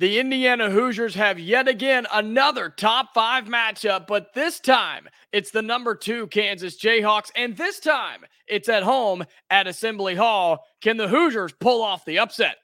The 0.00 0.18
Indiana 0.18 0.70
Hoosiers 0.70 1.14
have 1.16 1.38
yet 1.38 1.68
again 1.68 2.06
another 2.10 2.70
top 2.70 3.12
five 3.12 3.44
matchup, 3.44 4.06
but 4.06 4.32
this 4.32 4.58
time 4.58 5.10
it's 5.30 5.50
the 5.50 5.60
number 5.60 5.94
two 5.94 6.26
Kansas 6.28 6.80
Jayhawks, 6.80 7.30
and 7.36 7.54
this 7.54 7.80
time 7.80 8.24
it's 8.48 8.70
at 8.70 8.82
home 8.82 9.26
at 9.50 9.66
Assembly 9.66 10.14
Hall. 10.14 10.64
Can 10.80 10.96
the 10.96 11.08
Hoosiers 11.08 11.52
pull 11.52 11.82
off 11.82 12.06
the 12.06 12.18
upset? 12.18 12.56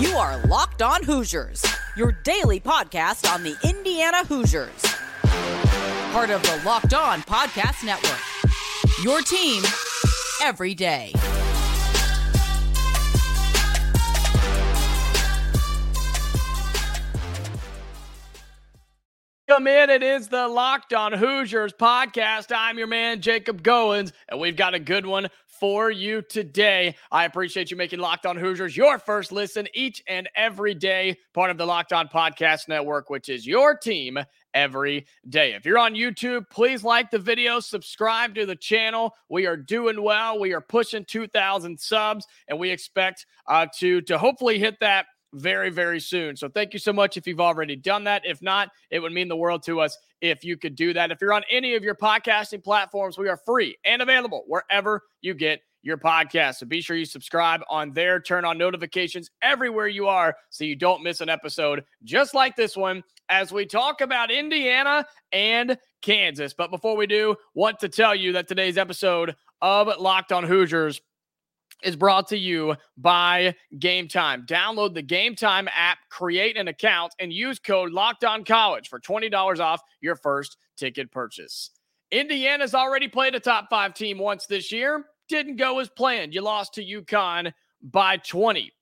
You 0.00 0.16
are 0.16 0.42
Locked 0.46 0.80
On 0.80 1.02
Hoosiers, 1.02 1.62
your 1.94 2.12
daily 2.24 2.58
podcast 2.58 3.30
on 3.30 3.42
the 3.42 3.54
Indiana 3.62 4.24
Hoosiers. 4.24 4.82
Part 6.10 6.30
of 6.30 6.42
the 6.42 6.62
Locked 6.64 6.94
On 6.94 7.20
Podcast 7.20 7.84
Network. 7.84 9.04
Your 9.04 9.20
team 9.20 9.62
every 10.40 10.72
day. 10.72 11.12
Come 19.48 19.68
in. 19.68 19.90
It 19.90 20.02
is 20.02 20.26
the 20.26 20.48
Locked 20.48 20.92
On 20.92 21.12
Hoosiers 21.12 21.72
podcast. 21.72 22.50
I'm 22.52 22.78
your 22.78 22.88
man, 22.88 23.20
Jacob 23.20 23.62
Goins, 23.62 24.10
and 24.28 24.40
we've 24.40 24.56
got 24.56 24.74
a 24.74 24.80
good 24.80 25.06
one 25.06 25.28
for 25.46 25.88
you 25.88 26.20
today. 26.20 26.96
I 27.12 27.26
appreciate 27.26 27.70
you 27.70 27.76
making 27.76 28.00
Locked 28.00 28.26
On 28.26 28.36
Hoosiers 28.36 28.76
your 28.76 28.98
first 28.98 29.30
listen 29.30 29.68
each 29.72 30.02
and 30.08 30.28
every 30.34 30.74
day, 30.74 31.16
part 31.32 31.52
of 31.52 31.58
the 31.58 31.64
Locked 31.64 31.92
On 31.92 32.08
Podcast 32.08 32.66
Network, 32.66 33.08
which 33.08 33.28
is 33.28 33.46
your 33.46 33.76
team 33.78 34.18
every 34.52 35.06
day. 35.28 35.54
If 35.54 35.64
you're 35.64 35.78
on 35.78 35.94
YouTube, 35.94 36.50
please 36.50 36.82
like 36.82 37.12
the 37.12 37.18
video, 37.20 37.60
subscribe 37.60 38.34
to 38.34 38.46
the 38.46 38.56
channel. 38.56 39.14
We 39.28 39.46
are 39.46 39.56
doing 39.56 40.02
well. 40.02 40.40
We 40.40 40.54
are 40.54 40.60
pushing 40.60 41.04
2,000 41.04 41.78
subs, 41.78 42.26
and 42.48 42.58
we 42.58 42.70
expect 42.70 43.26
uh, 43.46 43.68
to 43.78 44.00
to 44.02 44.18
hopefully 44.18 44.58
hit 44.58 44.80
that 44.80 45.06
very, 45.32 45.70
very 45.70 46.00
soon. 46.00 46.36
So 46.36 46.48
thank 46.48 46.72
you 46.72 46.78
so 46.78 46.92
much 46.92 47.16
if 47.16 47.26
you've 47.26 47.40
already 47.40 47.76
done 47.76 48.04
that. 48.04 48.22
If 48.24 48.42
not, 48.42 48.70
it 48.90 49.00
would 49.00 49.12
mean 49.12 49.28
the 49.28 49.36
world 49.36 49.62
to 49.64 49.80
us 49.80 49.98
if 50.20 50.44
you 50.44 50.56
could 50.56 50.76
do 50.76 50.92
that. 50.94 51.10
If 51.10 51.20
you're 51.20 51.32
on 51.32 51.44
any 51.50 51.74
of 51.74 51.82
your 51.82 51.94
podcasting 51.94 52.64
platforms, 52.64 53.18
we 53.18 53.28
are 53.28 53.38
free 53.44 53.76
and 53.84 54.02
available 54.02 54.44
wherever 54.46 55.02
you 55.20 55.34
get 55.34 55.60
your 55.82 55.96
podcast. 55.96 56.56
So 56.56 56.66
be 56.66 56.80
sure 56.80 56.96
you 56.96 57.04
subscribe 57.04 57.60
on 57.70 57.92
there, 57.92 58.20
turn 58.20 58.44
on 58.44 58.58
notifications 58.58 59.30
everywhere 59.40 59.86
you 59.86 60.08
are 60.08 60.34
so 60.50 60.64
you 60.64 60.74
don't 60.74 61.02
miss 61.02 61.20
an 61.20 61.28
episode 61.28 61.84
just 62.02 62.34
like 62.34 62.56
this 62.56 62.76
one 62.76 63.04
as 63.28 63.52
we 63.52 63.66
talk 63.66 64.00
about 64.00 64.32
Indiana 64.32 65.06
and 65.32 65.78
Kansas. 66.02 66.54
But 66.54 66.70
before 66.70 66.96
we 66.96 67.06
do, 67.06 67.36
want 67.54 67.78
to 67.80 67.88
tell 67.88 68.14
you 68.14 68.32
that 68.32 68.48
today's 68.48 68.78
episode 68.78 69.36
of 69.62 69.88
Locked 70.00 70.32
on 70.32 70.44
Hoosiers 70.44 71.00
is 71.82 71.96
brought 71.96 72.28
to 72.28 72.38
you 72.38 72.74
by 72.96 73.54
Game 73.78 74.08
Time. 74.08 74.46
Download 74.46 74.94
the 74.94 75.02
Game 75.02 75.34
Time 75.34 75.68
app, 75.74 75.98
create 76.10 76.56
an 76.56 76.68
account, 76.68 77.14
and 77.18 77.32
use 77.32 77.58
code 77.58 77.92
Locked 77.92 78.24
On 78.24 78.44
College 78.44 78.88
for 78.88 78.98
$20 78.98 79.60
off 79.60 79.80
your 80.00 80.16
first 80.16 80.56
ticket 80.76 81.10
purchase. 81.10 81.70
Indiana's 82.10 82.74
already 82.74 83.08
played 83.08 83.34
a 83.34 83.40
top 83.40 83.66
five 83.68 83.94
team 83.94 84.18
once 84.18 84.46
this 84.46 84.70
year. 84.72 85.04
Didn't 85.28 85.56
go 85.56 85.78
as 85.80 85.88
planned. 85.88 86.34
You 86.34 86.40
lost 86.40 86.74
to 86.74 86.84
UConn 86.84 87.52
by 87.82 88.16
20. 88.18 88.72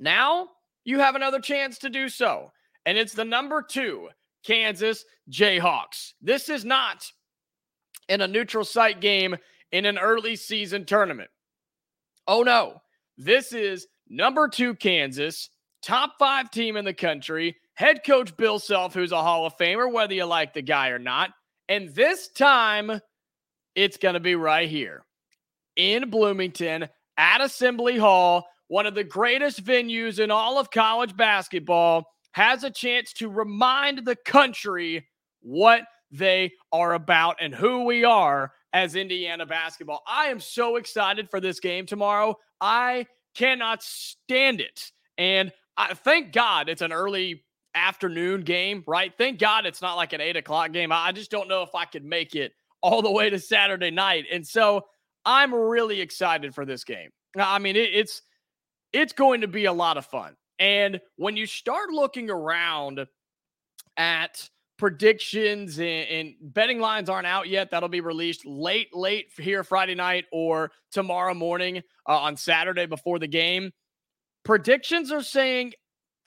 Now 0.00 0.48
you 0.84 0.98
have 0.98 1.14
another 1.14 1.40
chance 1.40 1.78
to 1.78 1.90
do 1.90 2.08
so. 2.08 2.52
And 2.86 2.96
it's 2.96 3.12
the 3.12 3.24
number 3.24 3.62
two 3.62 4.08
Kansas 4.44 5.04
Jayhawks. 5.30 6.14
This 6.22 6.48
is 6.48 6.64
not 6.64 7.04
in 8.08 8.20
a 8.20 8.28
neutral 8.28 8.64
site 8.64 9.00
game 9.00 9.36
in 9.72 9.84
an 9.84 9.98
early 9.98 10.36
season 10.36 10.84
tournament. 10.84 11.30
Oh 12.28 12.42
no, 12.42 12.82
this 13.16 13.54
is 13.54 13.86
number 14.06 14.48
two 14.48 14.74
Kansas, 14.74 15.48
top 15.82 16.12
five 16.18 16.50
team 16.50 16.76
in 16.76 16.84
the 16.84 16.92
country, 16.92 17.56
head 17.72 18.02
coach 18.04 18.36
Bill 18.36 18.58
Self, 18.58 18.92
who's 18.92 19.12
a 19.12 19.22
Hall 19.22 19.46
of 19.46 19.56
Famer, 19.56 19.90
whether 19.90 20.12
you 20.12 20.26
like 20.26 20.52
the 20.52 20.60
guy 20.60 20.90
or 20.90 20.98
not. 20.98 21.30
And 21.70 21.88
this 21.94 22.28
time, 22.28 23.00
it's 23.74 23.96
going 23.96 24.12
to 24.12 24.20
be 24.20 24.34
right 24.34 24.68
here 24.68 25.06
in 25.76 26.10
Bloomington 26.10 26.88
at 27.16 27.40
Assembly 27.40 27.96
Hall, 27.96 28.46
one 28.66 28.84
of 28.84 28.94
the 28.94 29.04
greatest 29.04 29.64
venues 29.64 30.18
in 30.18 30.30
all 30.30 30.58
of 30.58 30.70
college 30.70 31.16
basketball, 31.16 32.04
has 32.32 32.62
a 32.62 32.70
chance 32.70 33.14
to 33.14 33.30
remind 33.30 34.04
the 34.04 34.16
country 34.16 35.08
what 35.40 35.82
they 36.10 36.52
are 36.72 36.92
about 36.92 37.36
and 37.40 37.54
who 37.54 37.84
we 37.84 38.04
are 38.04 38.52
as 38.72 38.94
Indiana 38.94 39.46
basketball. 39.46 40.02
I 40.06 40.26
am 40.26 40.40
so 40.40 40.76
excited 40.76 41.30
for 41.30 41.40
this 41.40 41.60
game 41.60 41.86
tomorrow. 41.86 42.36
I 42.60 43.06
cannot 43.34 43.82
stand 43.82 44.60
it. 44.60 44.90
And 45.16 45.52
I 45.76 45.94
thank 45.94 46.32
God 46.32 46.68
it's 46.68 46.82
an 46.82 46.92
early 46.92 47.44
afternoon 47.74 48.42
game, 48.42 48.82
right? 48.86 49.12
Thank 49.16 49.38
God 49.38 49.66
it's 49.66 49.82
not 49.82 49.96
like 49.96 50.12
an 50.12 50.20
eight 50.20 50.36
o'clock 50.36 50.72
game. 50.72 50.90
I 50.92 51.12
just 51.12 51.30
don't 51.30 51.48
know 51.48 51.62
if 51.62 51.74
I 51.74 51.84
could 51.84 52.04
make 52.04 52.34
it 52.34 52.52
all 52.82 53.02
the 53.02 53.10
way 53.10 53.30
to 53.30 53.38
Saturday 53.38 53.90
night. 53.90 54.26
And 54.30 54.46
so 54.46 54.84
I'm 55.24 55.54
really 55.54 56.00
excited 56.00 56.54
for 56.54 56.64
this 56.64 56.84
game. 56.84 57.10
I 57.36 57.58
mean, 57.58 57.76
it, 57.76 57.90
it's 57.94 58.22
it's 58.92 59.12
going 59.12 59.42
to 59.42 59.48
be 59.48 59.66
a 59.66 59.72
lot 59.72 59.96
of 59.96 60.06
fun. 60.06 60.34
And 60.58 61.00
when 61.16 61.36
you 61.36 61.46
start 61.46 61.90
looking 61.90 62.30
around 62.30 63.06
at 63.96 64.48
predictions 64.78 65.78
and, 65.78 66.08
and, 66.08 66.34
betting 66.40 66.78
lines 66.78 67.10
aren't 67.10 67.26
out 67.26 67.48
yet. 67.48 67.70
That'll 67.70 67.88
be 67.88 68.00
released 68.00 68.46
late, 68.46 68.94
late 68.94 69.26
here 69.36 69.64
Friday 69.64 69.96
night 69.96 70.24
or 70.32 70.70
tomorrow 70.92 71.34
morning 71.34 71.78
uh, 72.08 72.18
on 72.18 72.36
Saturday 72.36 72.86
before 72.86 73.18
the 73.18 73.26
game. 73.26 73.72
Predictions 74.44 75.10
are 75.10 75.22
saying 75.22 75.72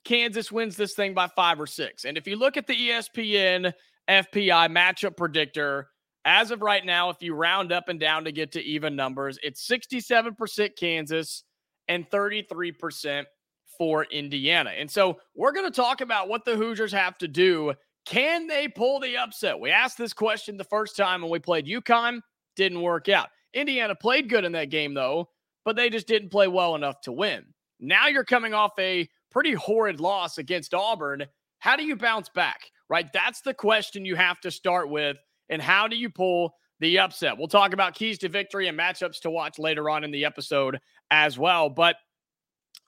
Kansas 0.03 0.51
wins 0.51 0.75
this 0.75 0.93
thing 0.93 1.13
by 1.13 1.27
five 1.27 1.59
or 1.59 1.67
six. 1.67 2.03
And 2.05 2.17
if 2.17 2.27
you 2.27 2.35
look 2.35 2.57
at 2.57 2.67
the 2.67 2.75
ESPN 2.75 3.73
FPI 4.09 4.69
matchup 4.69 5.15
predictor, 5.15 5.87
as 6.25 6.51
of 6.51 6.61
right 6.61 6.85
now, 6.85 7.09
if 7.09 7.17
you 7.21 7.33
round 7.33 7.71
up 7.71 7.87
and 7.87 7.99
down 7.99 8.25
to 8.25 8.31
get 8.31 8.51
to 8.51 8.61
even 8.61 8.95
numbers, 8.95 9.39
it's 9.41 9.67
67% 9.67 10.75
Kansas 10.77 11.43
and 11.87 12.07
33% 12.09 13.25
for 13.77 14.03
Indiana. 14.03 14.71
And 14.71 14.91
so 14.91 15.17
we're 15.35 15.53
going 15.53 15.65
to 15.65 15.75
talk 15.75 16.01
about 16.01 16.29
what 16.29 16.45
the 16.45 16.55
Hoosiers 16.55 16.91
have 16.91 17.17
to 17.19 17.27
do 17.27 17.73
can 18.05 18.47
they 18.47 18.67
pull 18.67 18.99
the 18.99 19.17
upset? 19.17 19.59
We 19.59 19.69
asked 19.69 19.97
this 19.97 20.13
question 20.13 20.57
the 20.57 20.63
first 20.63 20.97
time 20.97 21.21
when 21.21 21.31
we 21.31 21.39
played 21.39 21.67
UConn, 21.67 22.21
didn't 22.55 22.81
work 22.81 23.09
out. 23.09 23.29
Indiana 23.53 23.95
played 23.95 24.29
good 24.29 24.43
in 24.45 24.51
that 24.53 24.69
game, 24.69 24.93
though, 24.93 25.29
but 25.65 25.75
they 25.75 25.89
just 25.89 26.07
didn't 26.07 26.29
play 26.29 26.47
well 26.47 26.75
enough 26.75 27.01
to 27.01 27.11
win. 27.11 27.45
Now 27.79 28.07
you're 28.07 28.23
coming 28.23 28.53
off 28.53 28.71
a 28.79 29.07
pretty 29.29 29.53
horrid 29.53 29.99
loss 29.99 30.37
against 30.37 30.73
Auburn. 30.73 31.25
How 31.59 31.75
do 31.75 31.83
you 31.83 31.95
bounce 31.95 32.29
back? 32.29 32.71
Right? 32.89 33.07
That's 33.13 33.41
the 33.41 33.53
question 33.53 34.05
you 34.05 34.15
have 34.15 34.39
to 34.41 34.51
start 34.51 34.89
with. 34.89 35.17
And 35.49 35.61
how 35.61 35.87
do 35.87 35.95
you 35.95 36.09
pull 36.09 36.53
the 36.79 36.99
upset? 36.99 37.37
We'll 37.37 37.47
talk 37.47 37.73
about 37.73 37.95
keys 37.95 38.17
to 38.19 38.29
victory 38.29 38.67
and 38.67 38.77
matchups 38.77 39.19
to 39.21 39.29
watch 39.29 39.59
later 39.59 39.89
on 39.89 40.03
in 40.03 40.11
the 40.11 40.25
episode 40.25 40.79
as 41.09 41.37
well. 41.37 41.69
But 41.69 41.95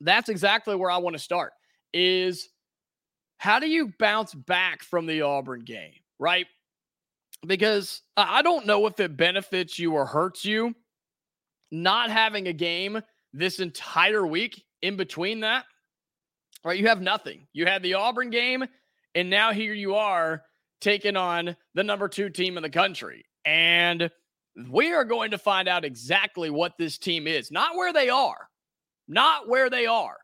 that's 0.01 0.29
exactly 0.29 0.75
where 0.75 0.91
I 0.91 0.97
want 0.97 1.15
to 1.15 1.21
start 1.21 1.53
is 1.93 2.49
how 3.43 3.59
do 3.59 3.67
you 3.67 3.91
bounce 3.99 4.33
back 4.33 4.83
from 4.83 5.05
the 5.05 5.21
Auburn 5.21 5.65
game, 5.65 5.91
right? 6.17 6.47
Because 7.45 8.01
I 8.15 8.41
don't 8.41 8.65
know 8.65 8.85
if 8.85 8.97
it 9.01 9.17
benefits 9.17 9.77
you 9.77 9.95
or 9.95 10.05
hurts 10.05 10.45
you 10.45 10.73
not 11.69 12.09
having 12.09 12.47
a 12.47 12.53
game 12.53 13.01
this 13.33 13.59
entire 13.59 14.25
week 14.25 14.63
in 14.81 14.95
between 14.95 15.41
that. 15.41 15.65
Right? 16.63 16.79
You 16.79 16.87
have 16.87 17.01
nothing. 17.01 17.45
You 17.51 17.65
had 17.65 17.83
the 17.83 17.95
Auburn 17.95 18.29
game, 18.29 18.63
and 19.13 19.29
now 19.29 19.51
here 19.51 19.73
you 19.73 19.95
are 19.95 20.43
taking 20.79 21.17
on 21.17 21.57
the 21.73 21.83
number 21.83 22.07
two 22.07 22.29
team 22.29 22.55
in 22.55 22.63
the 22.63 22.69
country. 22.69 23.25
And 23.43 24.09
we 24.69 24.93
are 24.93 25.03
going 25.03 25.31
to 25.31 25.37
find 25.37 25.67
out 25.67 25.83
exactly 25.83 26.49
what 26.49 26.77
this 26.77 26.97
team 26.97 27.27
is, 27.27 27.51
not 27.51 27.75
where 27.75 27.91
they 27.91 28.07
are, 28.07 28.47
not 29.09 29.49
where 29.49 29.69
they 29.69 29.85
are. 29.85 30.15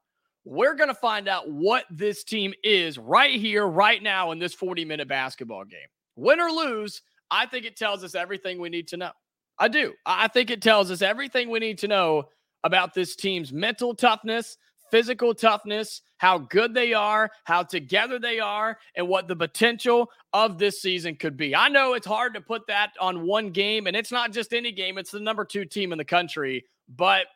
We're 0.45 0.75
going 0.75 0.89
to 0.89 0.95
find 0.95 1.27
out 1.27 1.49
what 1.51 1.85
this 1.89 2.23
team 2.23 2.53
is 2.63 2.97
right 2.97 3.39
here, 3.39 3.67
right 3.67 4.01
now 4.01 4.31
in 4.31 4.39
this 4.39 4.53
40 4.53 4.85
minute 4.85 5.07
basketball 5.07 5.65
game. 5.65 5.87
Win 6.15 6.39
or 6.39 6.49
lose, 6.49 7.01
I 7.31 7.45
think 7.45 7.65
it 7.65 7.77
tells 7.77 8.03
us 8.03 8.15
everything 8.15 8.59
we 8.59 8.69
need 8.69 8.87
to 8.89 8.97
know. 8.97 9.11
I 9.57 9.67
do. 9.67 9.93
I 10.05 10.27
think 10.27 10.49
it 10.49 10.61
tells 10.61 10.89
us 10.89 11.01
everything 11.01 11.49
we 11.49 11.59
need 11.59 11.77
to 11.79 11.87
know 11.87 12.29
about 12.63 12.93
this 12.93 13.15
team's 13.15 13.51
mental 13.51 13.93
toughness, 13.93 14.57
physical 14.89 15.33
toughness, 15.33 16.01
how 16.17 16.37
good 16.37 16.73
they 16.73 16.93
are, 16.93 17.29
how 17.43 17.63
together 17.63 18.19
they 18.19 18.39
are, 18.39 18.77
and 18.95 19.07
what 19.07 19.27
the 19.27 19.35
potential 19.35 20.09
of 20.33 20.57
this 20.57 20.81
season 20.81 21.15
could 21.15 21.37
be. 21.37 21.55
I 21.55 21.67
know 21.69 21.93
it's 21.93 22.07
hard 22.07 22.33
to 22.33 22.41
put 22.41 22.67
that 22.67 22.91
on 22.99 23.25
one 23.25 23.51
game, 23.51 23.87
and 23.87 23.95
it's 23.95 24.11
not 24.11 24.31
just 24.31 24.53
any 24.53 24.71
game, 24.71 24.97
it's 24.97 25.11
the 25.11 25.19
number 25.19 25.45
two 25.45 25.65
team 25.65 25.91
in 25.91 25.97
the 25.97 26.05
country. 26.05 26.65
But 26.87 27.27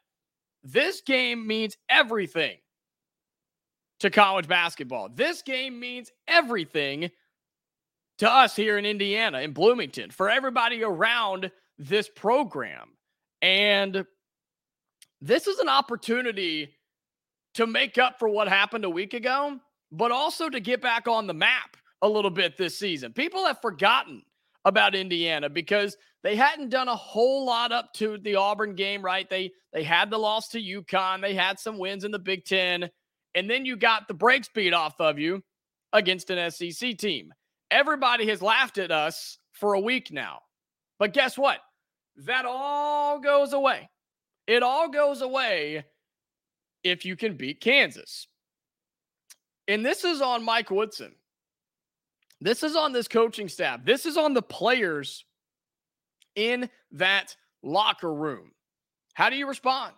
this 0.64 1.02
game 1.02 1.46
means 1.46 1.78
everything 1.90 2.58
to 4.04 4.10
college 4.10 4.50
basketball. 4.50 5.08
This 5.08 5.42
game 5.42 5.80
means 5.80 6.12
everything 6.28 7.10
to 8.18 8.30
us 8.30 8.54
here 8.54 8.78
in 8.78 8.86
Indiana, 8.86 9.40
in 9.40 9.54
Bloomington, 9.54 10.12
for 10.12 10.30
everybody 10.30 10.84
around 10.84 11.50
this 11.78 12.10
program. 12.10 12.90
And 13.42 14.06
this 15.22 15.48
is 15.48 15.58
an 15.60 15.70
opportunity 15.70 16.76
to 17.54 17.66
make 17.66 17.98
up 17.98 18.20
for 18.20 18.28
what 18.28 18.50
happened 18.50 18.84
a 18.84 18.90
week 18.90 19.14
ago, 19.14 19.58
but 19.90 20.12
also 20.12 20.50
to 20.50 20.60
get 20.60 20.82
back 20.82 21.08
on 21.08 21.26
the 21.26 21.34
map 21.34 21.78
a 22.02 22.10
little 22.10 22.30
bit 22.30 22.58
this 22.58 22.78
season. 22.78 23.14
People 23.14 23.46
have 23.46 23.62
forgotten 23.62 24.22
about 24.66 24.96
Indiana 24.96 25.50
because 25.50 25.96
they 26.24 26.36
hadn't 26.36 26.72
done 26.72 26.90
a 26.90 26.96
whole 26.96 27.46
lot 27.46 27.72
up 27.72 27.94
to 27.94 28.18
the 28.18 28.36
Auburn 28.36 28.76
game, 28.76 29.02
right? 29.02 29.30
They 29.30 29.52
they 29.72 29.84
had 29.84 30.10
the 30.10 30.18
loss 30.18 30.50
to 30.50 30.62
UConn, 30.62 31.22
they 31.22 31.36
had 31.36 31.58
some 31.58 31.78
wins 31.78 32.04
in 32.04 32.12
the 32.12 32.20
Big 32.20 32.44
10, 32.44 32.90
and 33.36 33.50
then 33.50 33.66
you 33.66 33.76
got 33.76 34.08
the 34.08 34.14
brakes 34.14 34.50
beat 34.54 34.74
off 34.74 35.00
of 35.00 35.20
you 35.20 35.44
against 35.92 36.30
an 36.30 36.52
SEC 36.52 36.98
team. 36.98 37.34
Everybody 37.72 38.28
has 38.28 38.42
laughed 38.42 38.78
at 38.78 38.92
us 38.92 39.38
for 39.52 39.74
a 39.74 39.80
week 39.80 40.12
now. 40.12 40.40
But 41.00 41.14
guess 41.14 41.38
what? 41.38 41.60
That 42.18 42.46
all 42.46 43.20
goes 43.20 43.54
away. 43.54 43.90
It 44.48 44.62
all 44.62 44.90
goes 44.90 45.22
away 45.22 45.86
if 46.84 47.06
you 47.06 47.16
can 47.16 47.36
beat 47.36 47.62
Kansas. 47.62 48.28
And 49.68 49.86
this 49.86 50.04
is 50.04 50.22
on 50.22 50.44
Mike 50.44 50.70
Woodson. 50.70 51.16
This 52.42 52.62
is 52.62 52.76
on 52.76 52.92
this 52.92 53.08
coaching 53.08 53.48
staff. 53.48 53.86
This 53.86 54.06
is 54.06 54.18
on 54.18 54.34
the 54.34 54.42
players 54.42 55.24
in 56.36 56.70
that 56.92 57.36
locker 57.64 58.14
room. 58.14 58.52
How 59.14 59.30
do 59.30 59.38
you 59.38 59.48
respond? 59.48 59.94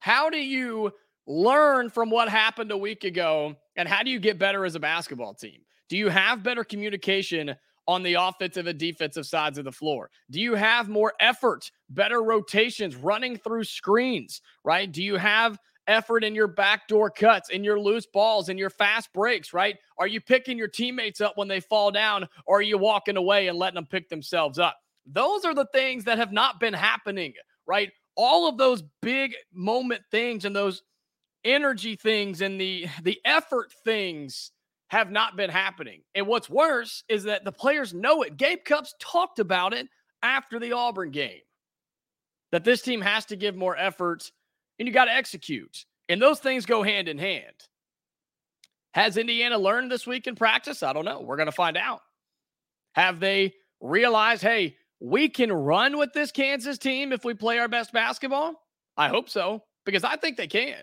How 0.00 0.28
do 0.28 0.38
you 0.38 0.92
learn 1.26 1.90
from 1.90 2.10
what 2.10 2.28
happened 2.28 2.72
a 2.72 2.76
week 2.76 3.04
ago? 3.04 3.56
And 3.76 3.88
how 3.88 4.02
do 4.02 4.10
you 4.10 4.18
get 4.18 4.38
better 4.38 4.64
as 4.64 4.74
a 4.74 4.80
basketball 4.80 5.34
team? 5.34 5.60
Do 5.88 5.96
you 5.96 6.08
have 6.08 6.42
better 6.42 6.64
communication 6.64 7.54
on 7.88 8.02
the 8.02 8.14
offensive 8.14 8.66
and 8.66 8.78
defensive 8.78 9.26
sides 9.26 9.58
of 9.58 9.64
the 9.64 9.72
floor? 9.72 10.10
Do 10.30 10.40
you 10.40 10.54
have 10.54 10.88
more 10.88 11.14
effort, 11.18 11.70
better 11.88 12.22
rotations, 12.22 12.94
running 12.94 13.36
through 13.36 13.64
screens, 13.64 14.40
right? 14.64 14.90
Do 14.90 15.02
you 15.02 15.16
have 15.16 15.58
effort 15.86 16.22
in 16.22 16.34
your 16.34 16.46
backdoor 16.46 17.10
cuts, 17.10 17.50
in 17.50 17.64
your 17.64 17.80
loose 17.80 18.06
balls, 18.06 18.48
in 18.48 18.56
your 18.56 18.70
fast 18.70 19.12
breaks, 19.12 19.52
right? 19.52 19.76
Are 19.98 20.06
you 20.06 20.20
picking 20.20 20.56
your 20.56 20.68
teammates 20.68 21.20
up 21.20 21.36
when 21.36 21.48
they 21.48 21.60
fall 21.60 21.90
down, 21.90 22.28
or 22.46 22.58
are 22.58 22.62
you 22.62 22.78
walking 22.78 23.16
away 23.16 23.48
and 23.48 23.58
letting 23.58 23.74
them 23.74 23.86
pick 23.86 24.08
themselves 24.08 24.58
up? 24.58 24.76
Those 25.04 25.44
are 25.44 25.54
the 25.54 25.66
things 25.72 26.04
that 26.04 26.18
have 26.18 26.32
not 26.32 26.60
been 26.60 26.74
happening, 26.74 27.32
right? 27.66 27.90
All 28.16 28.48
of 28.48 28.56
those 28.56 28.84
big 29.02 29.34
moment 29.52 30.02
things 30.10 30.44
and 30.44 30.54
those 30.54 30.82
energy 31.44 31.96
things 31.96 32.40
and 32.40 32.60
the 32.60 32.86
the 33.02 33.20
effort 33.24 33.72
things 33.84 34.52
have 34.88 35.10
not 35.10 35.36
been 35.36 35.50
happening. 35.50 36.02
And 36.14 36.26
what's 36.26 36.50
worse 36.50 37.04
is 37.08 37.24
that 37.24 37.44
the 37.44 37.52
players 37.52 37.94
know 37.94 38.22
it. 38.22 38.36
Gabe 38.36 38.64
Cupps 38.64 38.94
talked 39.00 39.38
about 39.38 39.72
it 39.72 39.88
after 40.22 40.58
the 40.58 40.72
Auburn 40.72 41.10
game. 41.10 41.40
That 42.50 42.64
this 42.64 42.82
team 42.82 43.00
has 43.00 43.24
to 43.26 43.36
give 43.36 43.54
more 43.54 43.76
effort 43.76 44.30
and 44.78 44.88
you 44.88 44.92
got 44.92 45.04
to 45.04 45.14
execute. 45.14 45.84
And 46.08 46.20
those 46.20 46.40
things 46.40 46.66
go 46.66 46.82
hand 46.82 47.08
in 47.08 47.18
hand. 47.18 47.54
Has 48.94 49.16
Indiana 49.16 49.56
learned 49.56 49.92
this 49.92 50.08
week 50.08 50.26
in 50.26 50.34
practice? 50.34 50.82
I 50.82 50.92
don't 50.92 51.04
know. 51.04 51.20
We're 51.20 51.36
going 51.36 51.46
to 51.46 51.52
find 51.52 51.76
out. 51.76 52.00
Have 52.96 53.20
they 53.20 53.54
realized, 53.80 54.42
hey, 54.42 54.76
we 54.98 55.28
can 55.28 55.52
run 55.52 55.96
with 55.96 56.12
this 56.12 56.32
Kansas 56.32 56.78
team 56.78 57.12
if 57.12 57.24
we 57.24 57.34
play 57.34 57.58
our 57.58 57.68
best 57.68 57.92
basketball? 57.92 58.60
I 58.96 59.08
hope 59.08 59.28
so, 59.28 59.62
because 59.86 60.02
I 60.02 60.16
think 60.16 60.36
they 60.36 60.48
can. 60.48 60.82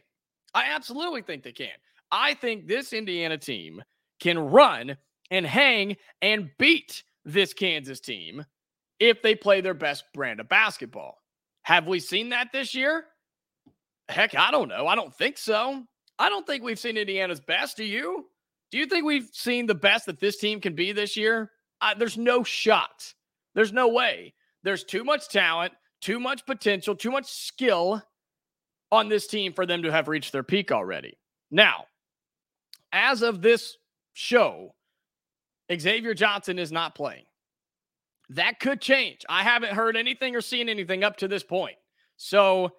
I 0.53 0.73
absolutely 0.73 1.21
think 1.21 1.43
they 1.43 1.51
can. 1.51 1.69
I 2.11 2.33
think 2.33 2.67
this 2.67 2.93
Indiana 2.93 3.37
team 3.37 3.83
can 4.19 4.39
run 4.39 4.97
and 5.29 5.45
hang 5.45 5.97
and 6.21 6.49
beat 6.57 7.03
this 7.25 7.53
Kansas 7.53 7.99
team 7.99 8.45
if 8.99 9.21
they 9.21 9.35
play 9.35 9.61
their 9.61 9.73
best 9.73 10.05
brand 10.13 10.39
of 10.39 10.49
basketball. 10.49 11.17
Have 11.63 11.85
we 11.85 11.99
seen 11.99 12.29
that 12.29 12.51
this 12.51 12.73
year? 12.73 13.05
Heck, 14.09 14.35
I 14.35 14.51
don't 14.51 14.69
know. 14.69 14.87
I 14.87 14.95
don't 14.95 15.13
think 15.13 15.37
so. 15.37 15.83
I 16.17 16.29
don't 16.29 16.47
think 16.47 16.63
we've 16.63 16.79
seen 16.79 16.97
Indiana's 16.97 17.41
best. 17.41 17.77
Do 17.77 17.83
you? 17.83 18.27
Do 18.71 18.77
you 18.77 18.85
think 18.85 19.05
we've 19.05 19.29
seen 19.31 19.65
the 19.65 19.75
best 19.75 20.05
that 20.05 20.19
this 20.19 20.37
team 20.37 20.59
can 20.61 20.75
be 20.75 20.91
this 20.91 21.15
year? 21.15 21.51
Uh, 21.81 21.93
there's 21.93 22.17
no 22.17 22.43
shot. 22.43 23.13
There's 23.53 23.73
no 23.73 23.89
way. 23.89 24.33
There's 24.63 24.83
too 24.83 25.03
much 25.03 25.29
talent, 25.29 25.73
too 26.01 26.19
much 26.19 26.45
potential, 26.45 26.95
too 26.95 27.11
much 27.11 27.25
skill 27.25 28.01
on 28.91 29.09
this 29.09 29.27
team 29.27 29.53
for 29.53 29.65
them 29.65 29.83
to 29.83 29.91
have 29.91 30.07
reached 30.07 30.31
their 30.31 30.43
peak 30.43 30.71
already. 30.71 31.17
Now, 31.51 31.85
as 32.91 33.21
of 33.21 33.41
this 33.41 33.77
show, 34.13 34.73
Xavier 35.71 36.13
Johnson 36.13 36.59
is 36.59 36.71
not 36.71 36.95
playing. 36.95 37.25
That 38.29 38.59
could 38.59 38.81
change. 38.81 39.25
I 39.29 39.43
haven't 39.43 39.73
heard 39.73 39.95
anything 39.95 40.35
or 40.35 40.41
seen 40.41 40.69
anything 40.69 41.03
up 41.03 41.17
to 41.17 41.27
this 41.27 41.43
point. 41.43 41.77
So 42.17 42.71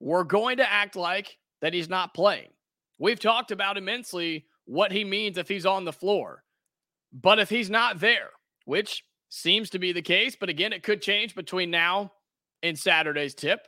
we're 0.00 0.24
going 0.24 0.58
to 0.58 0.70
act 0.70 0.96
like 0.96 1.38
that 1.60 1.74
he's 1.74 1.88
not 1.88 2.14
playing. 2.14 2.50
We've 2.98 3.18
talked 3.18 3.50
about 3.50 3.76
immensely 3.76 4.46
what 4.64 4.92
he 4.92 5.04
means 5.04 5.38
if 5.38 5.48
he's 5.48 5.66
on 5.66 5.84
the 5.84 5.92
floor. 5.92 6.42
But 7.12 7.38
if 7.38 7.48
he's 7.48 7.70
not 7.70 8.00
there, 8.00 8.30
which 8.64 9.04
seems 9.28 9.70
to 9.70 9.78
be 9.78 9.92
the 9.92 10.02
case, 10.02 10.36
but 10.38 10.48
again, 10.48 10.72
it 10.72 10.82
could 10.82 11.02
change 11.02 11.34
between 11.34 11.70
now 11.70 12.12
and 12.62 12.78
Saturday's 12.78 13.34
tip. 13.34 13.66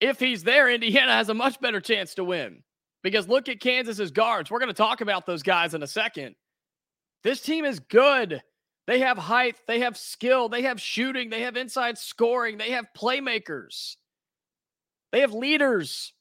If 0.00 0.20
he's 0.20 0.44
there, 0.44 0.68
Indiana 0.70 1.12
has 1.12 1.28
a 1.28 1.34
much 1.34 1.60
better 1.60 1.80
chance 1.80 2.14
to 2.14 2.24
win. 2.24 2.62
Because 3.02 3.28
look 3.28 3.48
at 3.48 3.60
Kansas's 3.60 4.10
guards. 4.10 4.50
We're 4.50 4.58
going 4.58 4.68
to 4.68 4.74
talk 4.74 5.00
about 5.00 5.26
those 5.26 5.42
guys 5.42 5.74
in 5.74 5.82
a 5.82 5.86
second. 5.86 6.34
This 7.22 7.40
team 7.40 7.64
is 7.64 7.80
good. 7.80 8.42
They 8.86 9.00
have 9.00 9.18
height, 9.18 9.56
they 9.66 9.80
have 9.80 9.98
skill, 9.98 10.48
they 10.48 10.62
have 10.62 10.80
shooting, 10.80 11.28
they 11.28 11.42
have 11.42 11.58
inside 11.58 11.98
scoring, 11.98 12.56
they 12.56 12.70
have 12.70 12.86
playmakers. 12.96 13.96
They 15.12 15.20
have 15.20 15.34
leaders. 15.34 16.14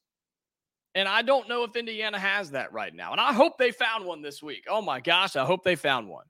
And 0.93 1.07
I 1.07 1.21
don't 1.21 1.47
know 1.47 1.63
if 1.63 1.77
Indiana 1.77 2.19
has 2.19 2.51
that 2.51 2.73
right 2.73 2.93
now. 2.93 3.13
And 3.13 3.21
I 3.21 3.31
hope 3.31 3.57
they 3.57 3.71
found 3.71 4.05
one 4.05 4.21
this 4.21 4.43
week. 4.43 4.65
Oh 4.67 4.81
my 4.81 4.99
gosh, 4.99 5.37
I 5.37 5.45
hope 5.45 5.63
they 5.63 5.75
found 5.75 6.09
one. 6.09 6.25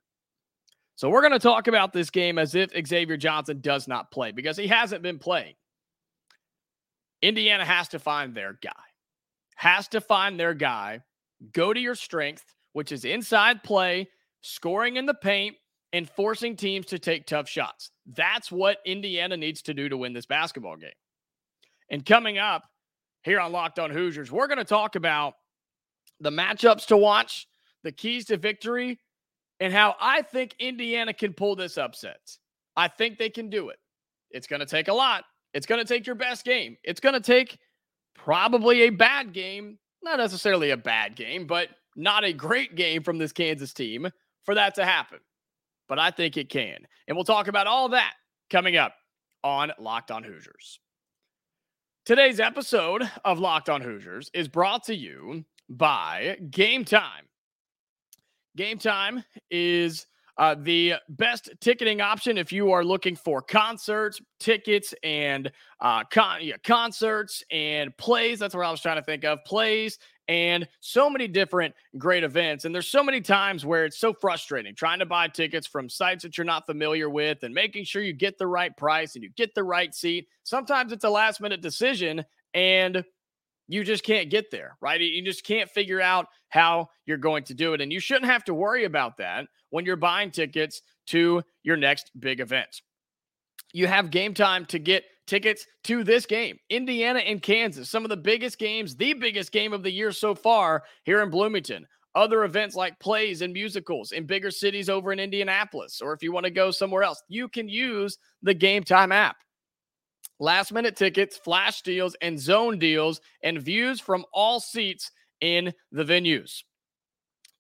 So 0.96 1.10
we're 1.10 1.22
going 1.22 1.34
to 1.34 1.40
talk 1.40 1.68
about 1.68 1.92
this 1.92 2.10
game 2.12 2.38
as 2.38 2.54
if 2.54 2.70
Xavier 2.88 3.18
Johnson 3.18 3.60
does 3.62 3.88
not 3.88 4.12
play 4.12 4.32
because 4.32 4.58
he 4.58 4.68
hasn't 4.68 5.02
been 5.02 5.18
playing. 5.20 5.56
Indiana 7.22 7.66
has 7.66 7.88
to 7.90 8.00
find 8.00 8.34
their 8.34 8.58
guy. 8.62 8.72
Has 9.56 9.88
to 9.90 10.02
find 10.02 10.40
their 10.40 10.54
guy. 10.54 11.02
Go 11.52 11.74
to 11.74 11.80
your 11.80 11.96
strength, 11.96 12.44
which 12.74 12.92
is 12.92 13.06
inside 13.06 13.64
play, 13.64 14.10
scoring 14.42 14.98
in 14.98 15.06
the 15.06 15.14
paint, 15.14 15.56
and 15.94 16.10
forcing 16.10 16.56
teams 16.56 16.86
to 16.88 17.00
take 17.00 17.26
tough 17.26 17.48
shots. 17.48 17.92
That's 18.06 18.52
what 18.52 18.80
Indiana 18.86 19.38
needs 19.38 19.62
to 19.64 19.74
do 19.74 19.90
to 19.90 19.98
win 19.98 20.14
this 20.14 20.26
basketball 20.26 20.76
game. 20.76 20.92
And 21.90 22.06
coming 22.06 22.38
up 22.38 22.64
here 23.24 23.40
on 23.40 23.52
Locked 23.52 23.80
On 23.80 23.90
Hoosiers, 23.90 24.32
we're 24.32 24.48
going 24.48 24.58
to 24.58 24.66
talk 24.66 24.96
about 24.96 25.36
the 26.20 26.30
matchups 26.30 26.88
to 26.88 26.98
watch, 26.98 27.48
the 27.84 27.92
keys 27.92 28.26
to 28.26 28.38
victory, 28.38 29.00
and 29.60 29.74
how 29.74 29.96
I 30.00 30.22
think 30.22 30.56
Indiana 30.60 31.14
can 31.14 31.34
pull 31.34 31.56
this 31.56 31.78
upset. 31.78 32.20
I 32.76 32.90
think 32.90 33.18
they 33.18 33.30
can 33.30 33.50
do 33.50 33.70
it. 33.70 33.80
It's 34.30 34.48
going 34.48 34.60
to 34.60 34.66
take 34.66 34.88
a 34.88 34.94
lot. 34.94 35.24
It's 35.58 35.66
going 35.66 35.84
to 35.84 35.92
take 35.92 36.06
your 36.06 36.16
best 36.16 36.46
game. 36.46 36.78
It's 36.84 37.00
going 37.00 37.16
to 37.16 37.20
take 37.20 37.58
probably 38.14 38.84
a 38.84 38.92
bad 38.92 39.34
game, 39.34 39.80
not 40.04 40.20
necessarily 40.20 40.70
a 40.70 40.78
bad 40.78 41.16
game, 41.16 41.48
but 41.48 41.70
not 41.96 42.24
a 42.24 42.32
great 42.32 42.76
game 42.76 43.02
from 43.02 43.18
this 43.18 43.32
Kansas 43.32 43.74
team 43.74 44.08
for 44.44 44.54
that 44.54 44.76
to 44.76 44.86
happen. 44.86 45.18
But 45.90 45.98
I 45.98 46.12
think 46.12 46.38
it 46.38 46.52
can. 46.52 46.78
And 47.08 47.18
we'll 47.18 47.24
talk 47.24 47.48
about 47.48 47.66
all 47.66 47.90
that 47.90 48.14
coming 48.52 48.78
up 48.78 48.94
on 49.44 49.72
Locked 49.80 50.12
On 50.12 50.24
Hoosiers. 50.24 50.80
Today's 52.06 52.40
episode 52.40 53.10
of 53.26 53.40
Locked 53.40 53.68
On 53.68 53.82
Hoosiers 53.82 54.30
is 54.36 54.48
brought 54.48 54.84
to 54.84 54.96
you 54.96 55.44
by 55.68 56.38
Game 56.52 56.86
Time. 56.86 57.26
Game 58.56 58.78
Time 58.78 59.24
is 59.50 60.06
uh, 60.38 60.56
the 60.60 60.96
best 61.10 61.50
ticketing 61.62 62.02
option 62.02 62.38
if 62.38 62.52
you 62.52 62.72
are 62.72 62.84
looking 62.84 63.16
for 63.16 63.42
concerts, 63.42 64.22
tickets, 64.40 64.94
and 65.04 65.52
uh, 65.82 66.04
con- 66.12 66.40
yeah, 66.42 66.56
concerts 66.64 67.44
and 67.52 67.96
plays. 67.98 68.40
That's 68.40 68.56
what 68.56 68.66
I 68.66 68.72
was 68.72 68.82
trying 68.82 68.98
to 68.98 69.04
think 69.04 69.24
of. 69.24 69.44
Plays 69.46 69.98
and 70.28 70.68
so 70.82 71.10
many 71.10 71.28
different 71.28 71.74
great 71.98 72.24
events. 72.24 72.66
And 72.66 72.76
there's 72.76 72.88
so 72.88 73.04
many 73.04 73.22
times 73.22 73.66
where 73.66 73.86
it's 73.86 73.98
so 73.98 74.14
frustrating 74.14 74.76
trying 74.76 75.00
to 75.00 75.06
buy 75.06 75.28
tickets 75.28 75.66
from 75.66 75.90
sites 75.90 76.24
that 76.24 76.38
you're 76.38 76.46
not 76.46 76.66
familiar 76.66 77.10
with 77.10 77.44
and 77.44 77.54
making 77.54 77.86
sure 77.86 78.02
you 78.02 78.14
get 78.14 78.38
the 78.38 78.48
right 78.48 78.76
price 78.76 79.16
and 79.16 79.24
you 79.24 79.30
get 79.38 79.56
the 79.56 79.64
right 79.64 79.94
seat. 79.96 80.28
Sometimes 80.44 80.92
it's 80.92 81.06
a 81.06 81.10
last 81.10 81.40
minute 81.40 81.62
decision 81.62 82.26
and 82.54 83.04
you 83.68 83.84
just 83.84 84.04
can't 84.04 84.30
get 84.30 84.50
there, 84.52 84.78
right? 84.82 85.00
You 85.00 85.24
just 85.24 85.44
can't 85.44 85.70
figure 85.70 86.02
out 86.02 86.28
how 86.50 86.90
you're 87.06 87.18
going 87.18 87.44
to 87.46 87.54
do 87.54 87.74
it. 87.74 87.82
And 87.82 87.92
you 87.92 88.00
shouldn't 88.00 88.32
have 88.32 88.44
to 88.46 88.54
worry 88.54 88.86
about 88.86 89.18
that 89.18 89.46
when 89.70 89.86
you're 89.86 89.96
buying 89.96 90.32
tickets 90.32 90.82
to 91.08 91.44
your 91.64 91.78
next 91.78 92.12
big 92.20 92.40
event. 92.40 92.82
You 93.74 93.88
have 93.88 94.12
game 94.12 94.34
time 94.34 94.66
to 94.68 94.80
get 94.80 95.04
tickets 95.28 95.66
to 95.84 96.04
this 96.04 96.26
game 96.26 96.58
Indiana 96.70 97.20
and 97.20 97.42
Kansas, 97.42 97.90
some 97.90 98.04
of 98.04 98.10
the 98.10 98.18
biggest 98.18 98.58
games, 98.58 98.96
the 98.96 99.14
biggest 99.14 99.52
game 99.52 99.74
of 99.74 99.84
the 99.84 99.92
year 99.92 100.12
so 100.12 100.34
far 100.34 100.84
here 101.04 101.22
in 101.22 101.30
Bloomington. 101.30 101.86
Other 102.16 102.46
events 102.46 102.76
like 102.76 103.00
plays 103.00 103.44
and 103.44 103.54
musicals 103.54 104.12
in 104.12 104.26
bigger 104.26 104.50
cities 104.50 104.90
over 104.90 105.12
in 105.12 105.20
Indianapolis, 105.20 106.02
or 106.02 106.14
if 106.14 106.24
you 106.24 106.32
want 106.32 106.46
to 106.46 106.50
go 106.50 106.72
somewhere 106.72 107.04
else, 107.04 107.22
you 107.28 107.48
can 107.48 107.70
use 107.70 108.18
the 108.42 108.56
Game 108.56 108.84
Time 108.84 109.12
app. 109.12 109.36
Last 110.40 110.72
minute 110.72 110.96
tickets, 110.96 111.38
flash 111.38 111.82
deals, 111.82 112.16
and 112.22 112.40
zone 112.40 112.78
deals, 112.78 113.22
and 113.42 113.62
views 113.62 114.00
from 114.00 114.26
all 114.32 114.60
seats 114.60 115.12
in 115.42 115.74
the 115.92 116.04
venues. 116.04 116.64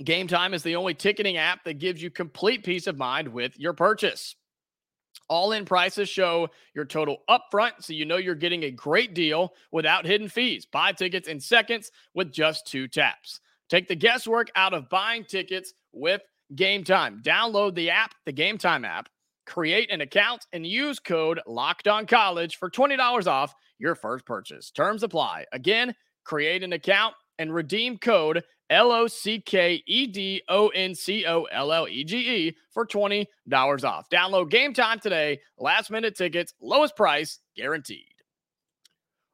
Game 0.03 0.27
Time 0.27 0.53
is 0.53 0.61
the 0.61 0.75
only 0.75 0.93
ticketing 0.93 1.37
app 1.37 1.63
that 1.63 1.79
gives 1.79 2.01
you 2.01 2.11
complete 2.11 2.63
peace 2.63 2.85
of 2.85 2.97
mind 2.97 3.27
with 3.27 3.57
your 3.59 3.73
purchase. 3.73 4.35
All 5.27 5.51
in 5.53 5.65
prices 5.65 6.07
show 6.07 6.49
your 6.75 6.85
total 6.85 7.17
upfront, 7.29 7.71
so 7.81 7.93
you 7.93 8.05
know 8.05 8.17
you're 8.17 8.35
getting 8.35 8.63
a 8.63 8.71
great 8.71 9.15
deal 9.15 9.53
without 9.71 10.05
hidden 10.05 10.29
fees. 10.29 10.65
Buy 10.65 10.91
tickets 10.91 11.27
in 11.27 11.39
seconds 11.39 11.91
with 12.13 12.31
just 12.31 12.67
two 12.67 12.87
taps. 12.87 13.39
Take 13.69 13.87
the 13.87 13.95
guesswork 13.95 14.49
out 14.55 14.73
of 14.73 14.87
buying 14.87 15.25
tickets 15.25 15.73
with 15.91 16.21
Game 16.55 16.83
Time. 16.83 17.21
Download 17.23 17.73
the 17.73 17.89
app, 17.89 18.13
the 18.25 18.31
Game 18.31 18.57
Time 18.57 18.85
app, 18.85 19.09
create 19.47 19.91
an 19.91 20.01
account, 20.01 20.45
and 20.53 20.67
use 20.67 20.99
code 20.99 21.39
Locked 21.47 21.87
On 21.87 22.05
College 22.05 22.57
for 22.57 22.69
$20 22.69 23.27
off 23.27 23.55
your 23.79 23.95
first 23.95 24.25
purchase. 24.25 24.69
Terms 24.69 25.01
apply. 25.01 25.45
Again, 25.53 25.95
create 26.23 26.63
an 26.63 26.73
account 26.73 27.15
and 27.39 27.53
redeem 27.53 27.97
code 27.97 28.43
L 28.69 28.91
O 28.91 29.07
C 29.07 29.39
K 29.39 29.81
E 29.87 30.07
D 30.07 30.41
O 30.49 30.67
N 30.69 30.93
C 30.93 31.25
O 31.25 31.43
L 31.43 31.71
L 31.71 31.87
E 31.87 32.03
G 32.03 32.17
E 32.17 32.57
for 32.71 32.85
$20 32.85 33.25
off. 33.85 34.09
Download 34.09 34.49
game 34.49 34.73
time 34.73 34.99
today. 34.99 35.39
Last 35.57 35.89
minute 35.89 36.17
tickets, 36.17 36.53
lowest 36.59 36.95
price 36.95 37.39
guaranteed. 37.55 38.03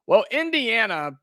Well, 0.05 0.25
Indiana, 0.31 1.13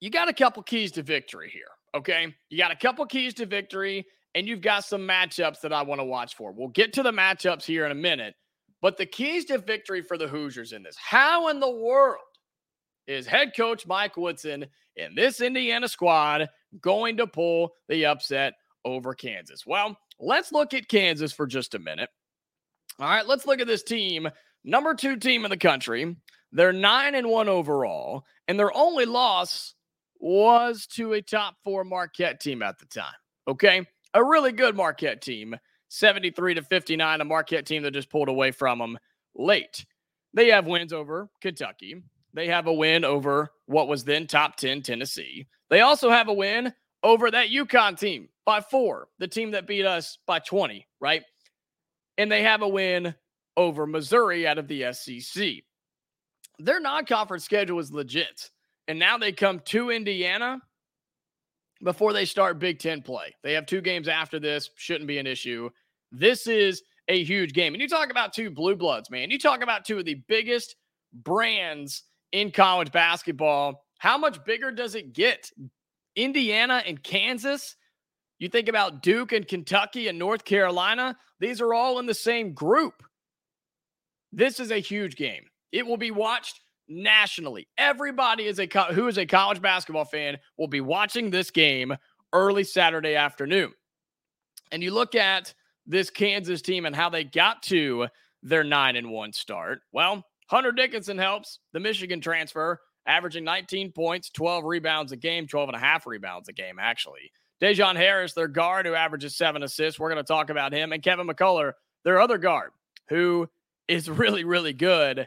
you 0.00 0.10
got 0.10 0.28
a 0.28 0.32
couple 0.32 0.62
keys 0.62 0.92
to 0.92 1.02
victory 1.02 1.50
here. 1.50 1.64
Okay. 1.94 2.32
You 2.50 2.58
got 2.58 2.70
a 2.70 2.76
couple 2.76 3.04
keys 3.06 3.34
to 3.34 3.46
victory, 3.46 4.06
and 4.36 4.46
you've 4.46 4.60
got 4.60 4.84
some 4.84 5.00
matchups 5.00 5.62
that 5.62 5.72
I 5.72 5.80
want 5.80 5.98
to 5.98 6.04
watch 6.04 6.36
for. 6.36 6.52
We'll 6.52 6.68
get 6.68 6.92
to 6.92 7.02
the 7.02 7.10
matchups 7.10 7.64
here 7.64 7.86
in 7.86 7.90
a 7.90 7.96
minute. 7.96 8.34
But 8.82 8.98
the 8.98 9.06
keys 9.06 9.46
to 9.46 9.56
victory 9.56 10.02
for 10.02 10.18
the 10.18 10.28
Hoosiers 10.28 10.74
in 10.74 10.82
this 10.82 10.94
how 10.96 11.48
in 11.48 11.58
the 11.58 11.70
world 11.70 12.20
is 13.06 13.26
head 13.26 13.52
coach 13.56 13.86
Mike 13.86 14.18
Woodson 14.18 14.66
in 14.96 15.14
this 15.14 15.40
Indiana 15.40 15.88
squad 15.88 16.48
going 16.82 17.16
to 17.16 17.26
pull 17.26 17.72
the 17.88 18.04
upset 18.04 18.52
over 18.84 19.14
Kansas? 19.14 19.66
Well, 19.66 19.96
let's 20.20 20.52
look 20.52 20.74
at 20.74 20.88
Kansas 20.88 21.32
for 21.32 21.46
just 21.46 21.74
a 21.74 21.78
minute. 21.78 22.10
All 23.00 23.08
right, 23.08 23.26
let's 23.26 23.46
look 23.46 23.60
at 23.60 23.66
this 23.66 23.82
team, 23.82 24.28
number 24.64 24.94
two 24.94 25.16
team 25.16 25.46
in 25.46 25.50
the 25.50 25.56
country. 25.56 26.14
They're 26.52 26.74
nine 26.74 27.14
and 27.14 27.28
one 27.28 27.48
overall, 27.48 28.24
and 28.48 28.58
their 28.58 28.74
only 28.76 29.06
loss 29.06 29.74
was 30.20 30.86
to 30.88 31.14
a 31.14 31.22
top 31.22 31.54
four 31.64 31.84
Marquette 31.84 32.40
team 32.40 32.62
at 32.62 32.78
the 32.78 32.86
time. 32.86 33.14
Okay. 33.48 33.86
A 34.16 34.24
really 34.24 34.50
good 34.50 34.74
Marquette 34.74 35.20
team, 35.20 35.58
73 35.90 36.54
to 36.54 36.62
59, 36.62 37.20
a 37.20 37.24
Marquette 37.26 37.66
team 37.66 37.82
that 37.82 37.90
just 37.90 38.08
pulled 38.08 38.30
away 38.30 38.50
from 38.50 38.78
them 38.78 38.98
late. 39.34 39.84
They 40.32 40.48
have 40.48 40.66
wins 40.66 40.94
over 40.94 41.28
Kentucky. 41.42 42.02
They 42.32 42.46
have 42.46 42.66
a 42.66 42.72
win 42.72 43.04
over 43.04 43.50
what 43.66 43.88
was 43.88 44.04
then 44.04 44.26
top 44.26 44.56
10 44.56 44.80
Tennessee. 44.80 45.48
They 45.68 45.82
also 45.82 46.08
have 46.08 46.28
a 46.28 46.32
win 46.32 46.72
over 47.02 47.30
that 47.30 47.50
UConn 47.50 47.98
team 47.98 48.30
by 48.46 48.62
four, 48.62 49.08
the 49.18 49.28
team 49.28 49.50
that 49.50 49.66
beat 49.66 49.84
us 49.84 50.16
by 50.26 50.38
20, 50.38 50.86
right? 50.98 51.22
And 52.16 52.32
they 52.32 52.42
have 52.42 52.62
a 52.62 52.68
win 52.68 53.14
over 53.54 53.86
Missouri 53.86 54.46
out 54.46 54.56
of 54.56 54.66
the 54.66 54.94
SEC. 54.94 55.56
Their 56.58 56.80
non 56.80 57.04
conference 57.04 57.44
schedule 57.44 57.80
is 57.80 57.92
legit. 57.92 58.50
And 58.88 58.98
now 58.98 59.18
they 59.18 59.32
come 59.32 59.60
to 59.66 59.90
Indiana 59.90 60.62
before 61.82 62.12
they 62.12 62.24
start 62.24 62.58
Big 62.58 62.78
Ten 62.78 63.02
play. 63.02 63.34
They 63.42 63.52
have 63.52 63.66
two 63.66 63.80
games 63.80 64.08
after 64.08 64.38
this, 64.38 64.70
shouldn't 64.76 65.08
be 65.08 65.18
an 65.18 65.26
issue. 65.26 65.70
This 66.12 66.46
is 66.46 66.82
a 67.08 67.22
huge 67.22 67.52
game. 67.52 67.74
And 67.74 67.80
you 67.80 67.88
talk 67.88 68.10
about 68.10 68.32
two 68.32 68.50
blue 68.50 68.76
bloods, 68.76 69.10
man. 69.10 69.30
You 69.30 69.38
talk 69.38 69.62
about 69.62 69.84
two 69.84 69.98
of 69.98 70.04
the 70.04 70.22
biggest 70.28 70.76
brands 71.12 72.04
in 72.32 72.50
college 72.50 72.92
basketball. 72.92 73.84
How 73.98 74.18
much 74.18 74.44
bigger 74.44 74.70
does 74.70 74.94
it 74.94 75.12
get? 75.12 75.50
Indiana 76.16 76.82
and 76.86 77.02
Kansas. 77.02 77.76
You 78.38 78.48
think 78.48 78.68
about 78.68 79.02
Duke 79.02 79.32
and 79.32 79.46
Kentucky 79.46 80.08
and 80.08 80.18
North 80.18 80.44
Carolina, 80.44 81.16
these 81.40 81.60
are 81.60 81.72
all 81.72 81.98
in 81.98 82.06
the 82.06 82.14
same 82.14 82.52
group. 82.52 83.02
This 84.32 84.60
is 84.60 84.70
a 84.70 84.78
huge 84.78 85.16
game. 85.16 85.44
It 85.72 85.86
will 85.86 85.96
be 85.96 86.10
watched 86.10 86.60
nationally. 86.88 87.68
Everybody 87.78 88.46
is 88.46 88.58
a 88.58 88.66
co- 88.66 88.92
who 88.92 89.08
is 89.08 89.18
a 89.18 89.26
college 89.26 89.60
basketball 89.60 90.04
fan 90.04 90.38
will 90.56 90.68
be 90.68 90.80
watching 90.80 91.30
this 91.30 91.50
game 91.50 91.94
early 92.32 92.64
Saturday 92.64 93.14
afternoon. 93.14 93.72
And 94.72 94.82
you 94.82 94.92
look 94.92 95.14
at 95.14 95.54
this 95.86 96.10
Kansas 96.10 96.62
team 96.62 96.86
and 96.86 96.94
how 96.94 97.08
they 97.08 97.24
got 97.24 97.62
to 97.64 98.08
their 98.42 98.64
9 98.64 98.96
and 98.96 99.10
1 99.10 99.32
start. 99.32 99.80
Well, 99.92 100.24
Hunter 100.48 100.72
Dickinson 100.72 101.18
helps, 101.18 101.60
the 101.72 101.80
Michigan 101.80 102.20
transfer, 102.20 102.80
averaging 103.06 103.44
19 103.44 103.92
points, 103.92 104.30
12 104.30 104.64
rebounds 104.64 105.12
a 105.12 105.16
game, 105.16 105.46
12 105.46 105.70
and 105.70 105.76
a 105.76 105.80
half 105.80 106.06
rebounds 106.06 106.48
a 106.48 106.52
game 106.52 106.78
actually. 106.80 107.30
Dajuan 107.60 107.96
Harris, 107.96 108.34
their 108.34 108.48
guard 108.48 108.86
who 108.86 108.94
averages 108.94 109.36
7 109.36 109.62
assists, 109.62 109.98
we're 109.98 110.10
going 110.10 110.22
to 110.22 110.26
talk 110.26 110.50
about 110.50 110.72
him 110.72 110.92
and 110.92 111.02
Kevin 111.02 111.26
McCullar, 111.26 111.72
their 112.04 112.20
other 112.20 112.38
guard 112.38 112.70
who 113.08 113.48
is 113.88 114.10
really 114.10 114.44
really 114.44 114.72
good 114.72 115.26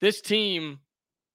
this 0.00 0.20
team, 0.20 0.80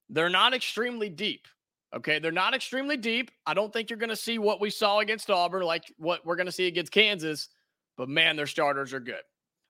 they're 0.10 0.30
not 0.30 0.54
extremely 0.54 1.10
deep. 1.10 1.48
Okay. 1.96 2.20
They're 2.20 2.32
not 2.32 2.54
extremely 2.54 2.98
deep. 2.98 3.32
I 3.46 3.54
don't 3.54 3.72
think 3.72 3.90
you're 3.90 4.00
going 4.00 4.10
to 4.10 4.16
see 4.16 4.40
what 4.40 4.62
we 4.62 4.70
saw 4.70 5.00
against 5.00 5.30
Auburn, 5.30 5.64
like 5.64 5.92
what 5.98 6.26
we're 6.26 6.38
going 6.38 6.46
to 6.46 6.52
see 6.52 6.68
against 6.68 6.92
Kansas, 6.92 7.50
but 7.98 8.08
man, 8.08 8.36
their 8.36 8.48
starters 8.48 8.94
are 8.94 9.00
good. 9.00 9.22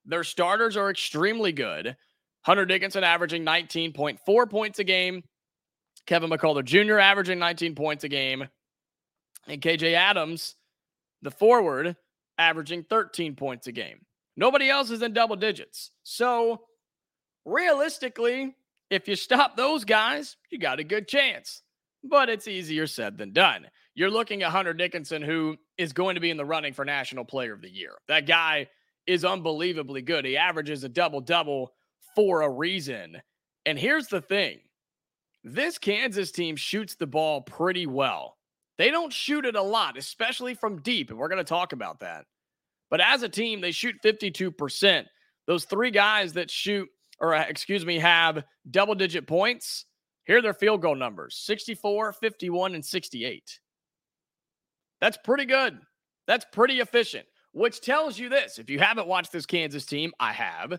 Their 0.04 0.24
starters 0.24 0.76
are 0.76 0.90
extremely 0.90 1.52
good. 1.52 1.96
Hunter 2.42 2.66
Dickinson 2.66 3.04
averaging 3.04 3.44
19.4 3.44 4.50
points 4.50 4.78
a 4.78 4.84
game. 4.84 5.22
Kevin 6.06 6.30
McCullar 6.30 6.64
Jr. 6.64 6.98
averaging 6.98 7.38
19 7.38 7.74
points 7.74 8.04
a 8.04 8.08
game. 8.08 8.48
And 9.46 9.60
KJ 9.60 9.94
Adams, 9.94 10.56
the 11.22 11.30
forward, 11.30 11.96
averaging 12.38 12.84
13 12.84 13.36
points 13.36 13.66
a 13.66 13.72
game. 13.72 14.04
Nobody 14.36 14.70
else 14.70 14.90
is 14.90 15.02
in 15.02 15.12
double 15.12 15.36
digits. 15.36 15.90
So 16.02 16.62
realistically, 17.44 18.56
if 18.92 19.08
you 19.08 19.16
stop 19.16 19.56
those 19.56 19.84
guys, 19.84 20.36
you 20.50 20.58
got 20.58 20.78
a 20.78 20.84
good 20.84 21.08
chance. 21.08 21.62
But 22.04 22.28
it's 22.28 22.46
easier 22.46 22.86
said 22.86 23.16
than 23.16 23.32
done. 23.32 23.66
You're 23.94 24.10
looking 24.10 24.42
at 24.42 24.50
Hunter 24.50 24.74
Dickinson, 24.74 25.22
who 25.22 25.56
is 25.78 25.94
going 25.94 26.16
to 26.16 26.20
be 26.20 26.30
in 26.30 26.36
the 26.36 26.44
running 26.44 26.74
for 26.74 26.84
National 26.84 27.24
Player 27.24 27.54
of 27.54 27.62
the 27.62 27.70
Year. 27.70 27.92
That 28.08 28.26
guy 28.26 28.68
is 29.06 29.24
unbelievably 29.24 30.02
good. 30.02 30.26
He 30.26 30.36
averages 30.36 30.84
a 30.84 30.90
double 30.90 31.22
double 31.22 31.72
for 32.14 32.42
a 32.42 32.50
reason. 32.50 33.22
And 33.64 33.78
here's 33.78 34.08
the 34.08 34.20
thing 34.20 34.60
this 35.42 35.78
Kansas 35.78 36.30
team 36.30 36.54
shoots 36.56 36.94
the 36.94 37.06
ball 37.06 37.40
pretty 37.40 37.86
well. 37.86 38.36
They 38.76 38.90
don't 38.90 39.12
shoot 39.12 39.46
it 39.46 39.56
a 39.56 39.62
lot, 39.62 39.96
especially 39.96 40.54
from 40.54 40.82
deep. 40.82 41.08
And 41.10 41.18
we're 41.18 41.28
going 41.28 41.38
to 41.38 41.44
talk 41.44 41.72
about 41.72 42.00
that. 42.00 42.26
But 42.90 43.00
as 43.00 43.22
a 43.22 43.28
team, 43.28 43.62
they 43.62 43.70
shoot 43.70 43.96
52%. 44.04 45.06
Those 45.46 45.64
three 45.64 45.90
guys 45.90 46.34
that 46.34 46.50
shoot 46.50 46.88
or 47.22 47.34
uh, 47.34 47.44
excuse 47.48 47.86
me, 47.86 48.00
have 48.00 48.44
double 48.70 48.96
digit 48.96 49.26
points, 49.26 49.86
here 50.24 50.38
are 50.38 50.42
their 50.42 50.52
field 50.52 50.82
goal 50.82 50.96
numbers 50.96 51.36
64, 51.36 52.12
51, 52.12 52.74
and 52.74 52.84
68. 52.84 53.60
That's 55.00 55.18
pretty 55.24 55.46
good. 55.46 55.78
That's 56.26 56.44
pretty 56.52 56.80
efficient, 56.80 57.26
which 57.52 57.80
tells 57.80 58.18
you 58.18 58.28
this. 58.28 58.58
If 58.58 58.68
you 58.68 58.78
haven't 58.78 59.08
watched 59.08 59.32
this 59.32 59.46
Kansas 59.46 59.86
team, 59.86 60.12
I 60.20 60.32
have. 60.32 60.78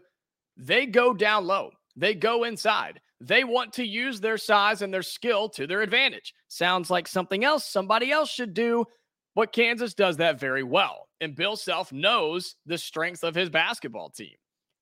They 0.55 0.85
go 0.85 1.13
down 1.13 1.47
low, 1.47 1.71
they 1.95 2.13
go 2.13 2.43
inside. 2.43 2.99
They 3.21 3.45
want 3.45 3.73
to 3.73 3.85
use 3.85 4.19
their 4.19 4.37
size 4.37 4.81
and 4.81 4.93
their 4.93 5.01
skill 5.01 5.47
to 5.49 5.65
their 5.65 5.81
advantage. 5.81 6.33
Sounds 6.49 6.89
like 6.89 7.07
something 7.07 7.45
else 7.45 7.65
somebody 7.65 8.11
else 8.11 8.29
should 8.29 8.53
do, 8.53 8.85
but 9.33 9.53
Kansas 9.53 9.93
does 9.93 10.17
that 10.17 10.41
very 10.41 10.63
well. 10.63 11.07
And 11.21 11.33
Bill 11.33 11.55
Self 11.55 11.93
knows 11.93 12.55
the 12.65 12.77
strengths 12.77 13.23
of 13.23 13.33
his 13.33 13.49
basketball 13.49 14.09
team. 14.09 14.35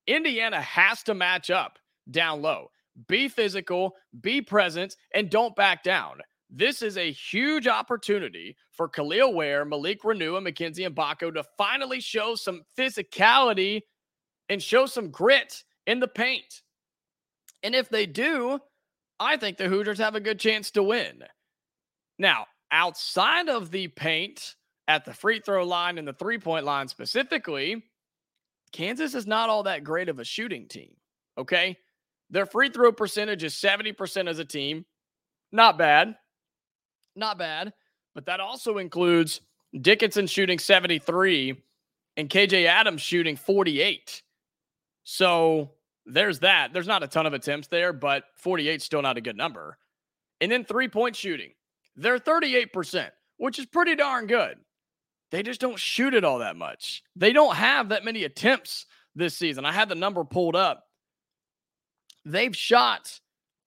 Indiana 0.06 0.60
has 0.60 1.02
to 1.04 1.14
match 1.14 1.50
up 1.50 1.78
down 2.10 2.42
low. 2.42 2.70
Be 3.08 3.28
physical, 3.28 3.94
be 4.20 4.42
present, 4.42 4.96
and 5.14 5.30
don't 5.30 5.56
back 5.56 5.82
down. 5.82 6.20
This 6.50 6.82
is 6.82 6.98
a 6.98 7.10
huge 7.10 7.66
opportunity 7.66 8.56
for 8.72 8.88
Kel'el 8.88 9.32
Ware, 9.32 9.64
Malik 9.64 10.02
Reneau, 10.02 10.36
and 10.36 10.44
Mackenzie 10.44 10.84
Mgbako 10.84 11.32
to 11.34 11.44
finally 11.56 12.00
show 12.00 12.34
some 12.34 12.62
physicality 12.76 13.80
and 14.50 14.62
show 14.62 14.84
some 14.84 15.10
grit 15.10 15.64
in 15.86 16.00
the 16.00 16.08
paint. 16.08 16.60
And 17.62 17.74
if 17.74 17.88
they 17.88 18.04
do, 18.04 18.58
I 19.18 19.38
think 19.38 19.56
the 19.56 19.68
Hoosiers 19.68 19.98
have 19.98 20.14
a 20.14 20.20
good 20.20 20.38
chance 20.38 20.70
to 20.72 20.82
win. 20.82 21.24
Now, 22.18 22.46
outside 22.70 23.48
of 23.48 23.70
the 23.70 23.88
paint, 23.88 24.56
at 24.88 25.04
the 25.04 25.14
free 25.14 25.40
throw 25.40 25.64
line 25.64 25.96
and 25.96 26.06
the 26.06 26.12
three 26.12 26.38
point 26.38 26.64
line 26.64 26.88
specifically, 26.88 27.84
Kansas 28.72 29.14
is 29.14 29.26
not 29.26 29.50
all 29.50 29.64
that 29.64 29.84
great 29.84 30.08
of 30.08 30.18
a 30.18 30.24
shooting 30.24 30.66
team. 30.66 30.94
Okay. 31.38 31.76
Their 32.30 32.46
free 32.46 32.70
throw 32.70 32.92
percentage 32.92 33.44
is 33.44 33.54
70% 33.54 34.28
as 34.28 34.38
a 34.38 34.44
team. 34.44 34.86
Not 35.52 35.76
bad. 35.76 36.16
Not 37.14 37.38
bad. 37.38 37.72
But 38.14 38.26
that 38.26 38.40
also 38.40 38.78
includes 38.78 39.40
Dickinson 39.78 40.26
shooting 40.26 40.58
73 40.58 41.62
and 42.16 42.28
KJ 42.28 42.66
Adams 42.66 43.02
shooting 43.02 43.36
48. 43.36 44.22
So 45.04 45.72
there's 46.06 46.40
that. 46.40 46.72
There's 46.72 46.86
not 46.86 47.02
a 47.02 47.08
ton 47.08 47.26
of 47.26 47.32
attempts 47.32 47.68
there, 47.68 47.92
but 47.92 48.24
48 48.36 48.76
is 48.76 48.84
still 48.84 49.02
not 49.02 49.16
a 49.16 49.20
good 49.20 49.36
number. 49.36 49.78
And 50.40 50.50
then 50.50 50.64
three 50.64 50.88
point 50.88 51.16
shooting. 51.16 51.52
They're 51.96 52.18
38%, 52.18 53.10
which 53.36 53.58
is 53.58 53.66
pretty 53.66 53.94
darn 53.94 54.26
good. 54.26 54.56
They 55.32 55.42
just 55.42 55.60
don't 55.60 55.78
shoot 55.78 56.14
it 56.14 56.24
all 56.24 56.38
that 56.38 56.56
much. 56.56 57.02
They 57.16 57.32
don't 57.32 57.56
have 57.56 57.88
that 57.88 58.04
many 58.04 58.24
attempts 58.24 58.86
this 59.16 59.34
season. 59.34 59.64
I 59.64 59.72
had 59.72 59.88
the 59.88 59.94
number 59.94 60.22
pulled 60.24 60.54
up. 60.54 60.84
They've 62.24 62.54
shot 62.54 63.18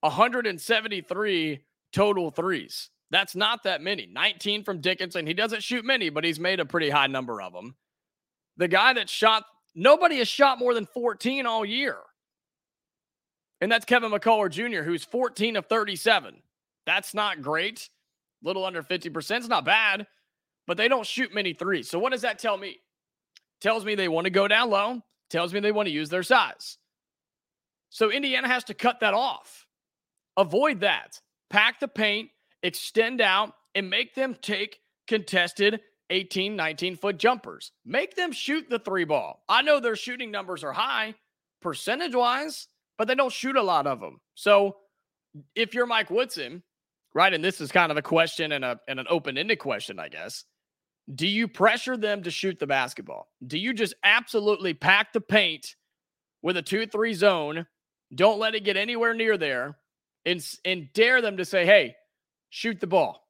173 0.02 1.60
total 1.92 2.30
threes. 2.30 2.90
That's 3.10 3.36
not 3.36 3.64
that 3.64 3.82
many. 3.82 4.06
19 4.06 4.64
from 4.64 4.80
Dickinson. 4.80 5.26
He 5.26 5.34
doesn't 5.34 5.64
shoot 5.64 5.84
many, 5.84 6.10
but 6.10 6.24
he's 6.24 6.40
made 6.40 6.60
a 6.60 6.66
pretty 6.66 6.90
high 6.90 7.08
number 7.08 7.42
of 7.42 7.52
them. 7.52 7.76
The 8.58 8.68
guy 8.68 8.94
that 8.94 9.10
shot, 9.10 9.44
nobody 9.74 10.20
has 10.20 10.28
shot 10.28 10.60
more 10.60 10.74
than 10.74 10.86
14 10.86 11.48
all 11.48 11.66
year. 11.66 11.98
And 13.60 13.72
that's 13.72 13.86
Kevin 13.86 14.12
McCullar 14.12 14.52
Jr., 14.52 14.84
who's 14.84 15.04
14 15.04 15.56
of 15.58 15.66
37. 15.66 16.42
That's 16.86 17.14
not 17.16 17.42
great. 17.42 17.90
Little 18.44 18.66
under 18.66 18.84
50%. 18.84 19.38
It's 19.38 19.48
not 19.48 19.66
bad, 19.66 20.06
but 20.68 20.78
they 20.78 20.88
don't 20.88 21.06
shoot 21.06 21.34
many 21.34 21.54
threes. 21.54 21.90
So 21.90 22.00
what 22.00 22.12
does 22.12 22.22
that 22.22 22.40
tell 22.40 22.58
me? 22.58 22.78
Tells 23.62 23.86
me 23.86 23.96
they 23.96 24.08
want 24.08 24.26
to 24.26 24.32
go 24.32 24.48
down 24.48 24.70
low, 24.70 25.02
tells 25.30 25.54
me 25.54 25.60
they 25.60 25.72
want 25.72 25.88
to 25.88 25.94
use 25.94 26.10
their 26.10 26.24
size. 26.24 26.78
So 27.90 28.12
Indiana 28.12 28.48
has 28.48 28.66
to 28.66 28.74
cut 28.74 29.00
that 29.00 29.14
off. 29.14 29.66
Avoid 30.38 30.82
that. 30.82 31.22
Pack 31.50 31.80
the 31.80 31.88
paint, 31.88 32.30
extend 32.64 33.22
out, 33.22 33.54
and 33.74 33.90
make 33.90 34.16
them 34.16 34.36
take 34.42 34.80
contested 35.08 35.80
18, 36.10 36.56
19 36.56 36.98
foot 36.98 37.18
jumpers. 37.18 37.72
Make 37.86 38.16
them 38.16 38.32
shoot 38.32 38.70
the 38.70 38.80
three 38.80 39.06
ball. 39.06 39.44
I 39.48 39.62
know 39.62 39.80
their 39.80 39.96
shooting 39.96 40.32
numbers 40.32 40.64
are 40.64 40.74
high 40.74 41.16
percentage 41.62 42.14
wise, 42.14 42.68
but 42.98 43.08
they 43.08 43.16
don't 43.16 43.32
shoot 43.32 43.56
a 43.56 43.64
lot 43.64 43.88
of 43.88 44.00
them. 44.00 44.20
So 44.36 44.78
if 45.56 45.74
you're 45.74 45.88
Mike 45.88 46.10
Woodson, 46.10 46.64
right, 47.14 47.34
and 47.34 47.44
this 47.44 47.60
is 47.60 47.72
kind 47.72 47.92
of 47.92 47.98
a 47.98 48.02
question 48.02 48.52
and, 48.52 48.64
a, 48.64 48.80
and 48.88 49.00
an 49.00 49.08
open 49.10 49.38
ended 49.38 49.60
question, 49.60 50.00
I 50.00 50.10
guess. 50.10 50.46
Do 51.14 51.28
you 51.28 51.48
pressure 51.48 51.98
them 51.98 52.24
to 52.24 52.32
shoot 52.32 52.58
the 52.58 52.66
basketball? 52.66 53.30
Do 53.46 53.58
you 53.58 53.74
just 53.74 53.94
absolutely 54.04 54.74
pack 54.74 55.14
the 55.14 55.22
paint 55.22 55.76
with 56.42 56.58
a 56.58 56.62
2 56.62 56.88
3 56.88 57.14
zone? 57.14 57.68
Don't 58.14 58.40
let 58.40 58.56
it 58.56 58.64
get 58.64 58.78
anywhere 58.78 59.14
near 59.14 59.38
there 59.38 59.78
and, 60.26 60.44
and 60.64 60.92
dare 60.94 61.22
them 61.22 61.38
to 61.38 61.46
say, 61.46 61.66
hey, 61.66 61.96
shoot 62.50 62.80
the 62.80 62.88
ball. 62.88 63.28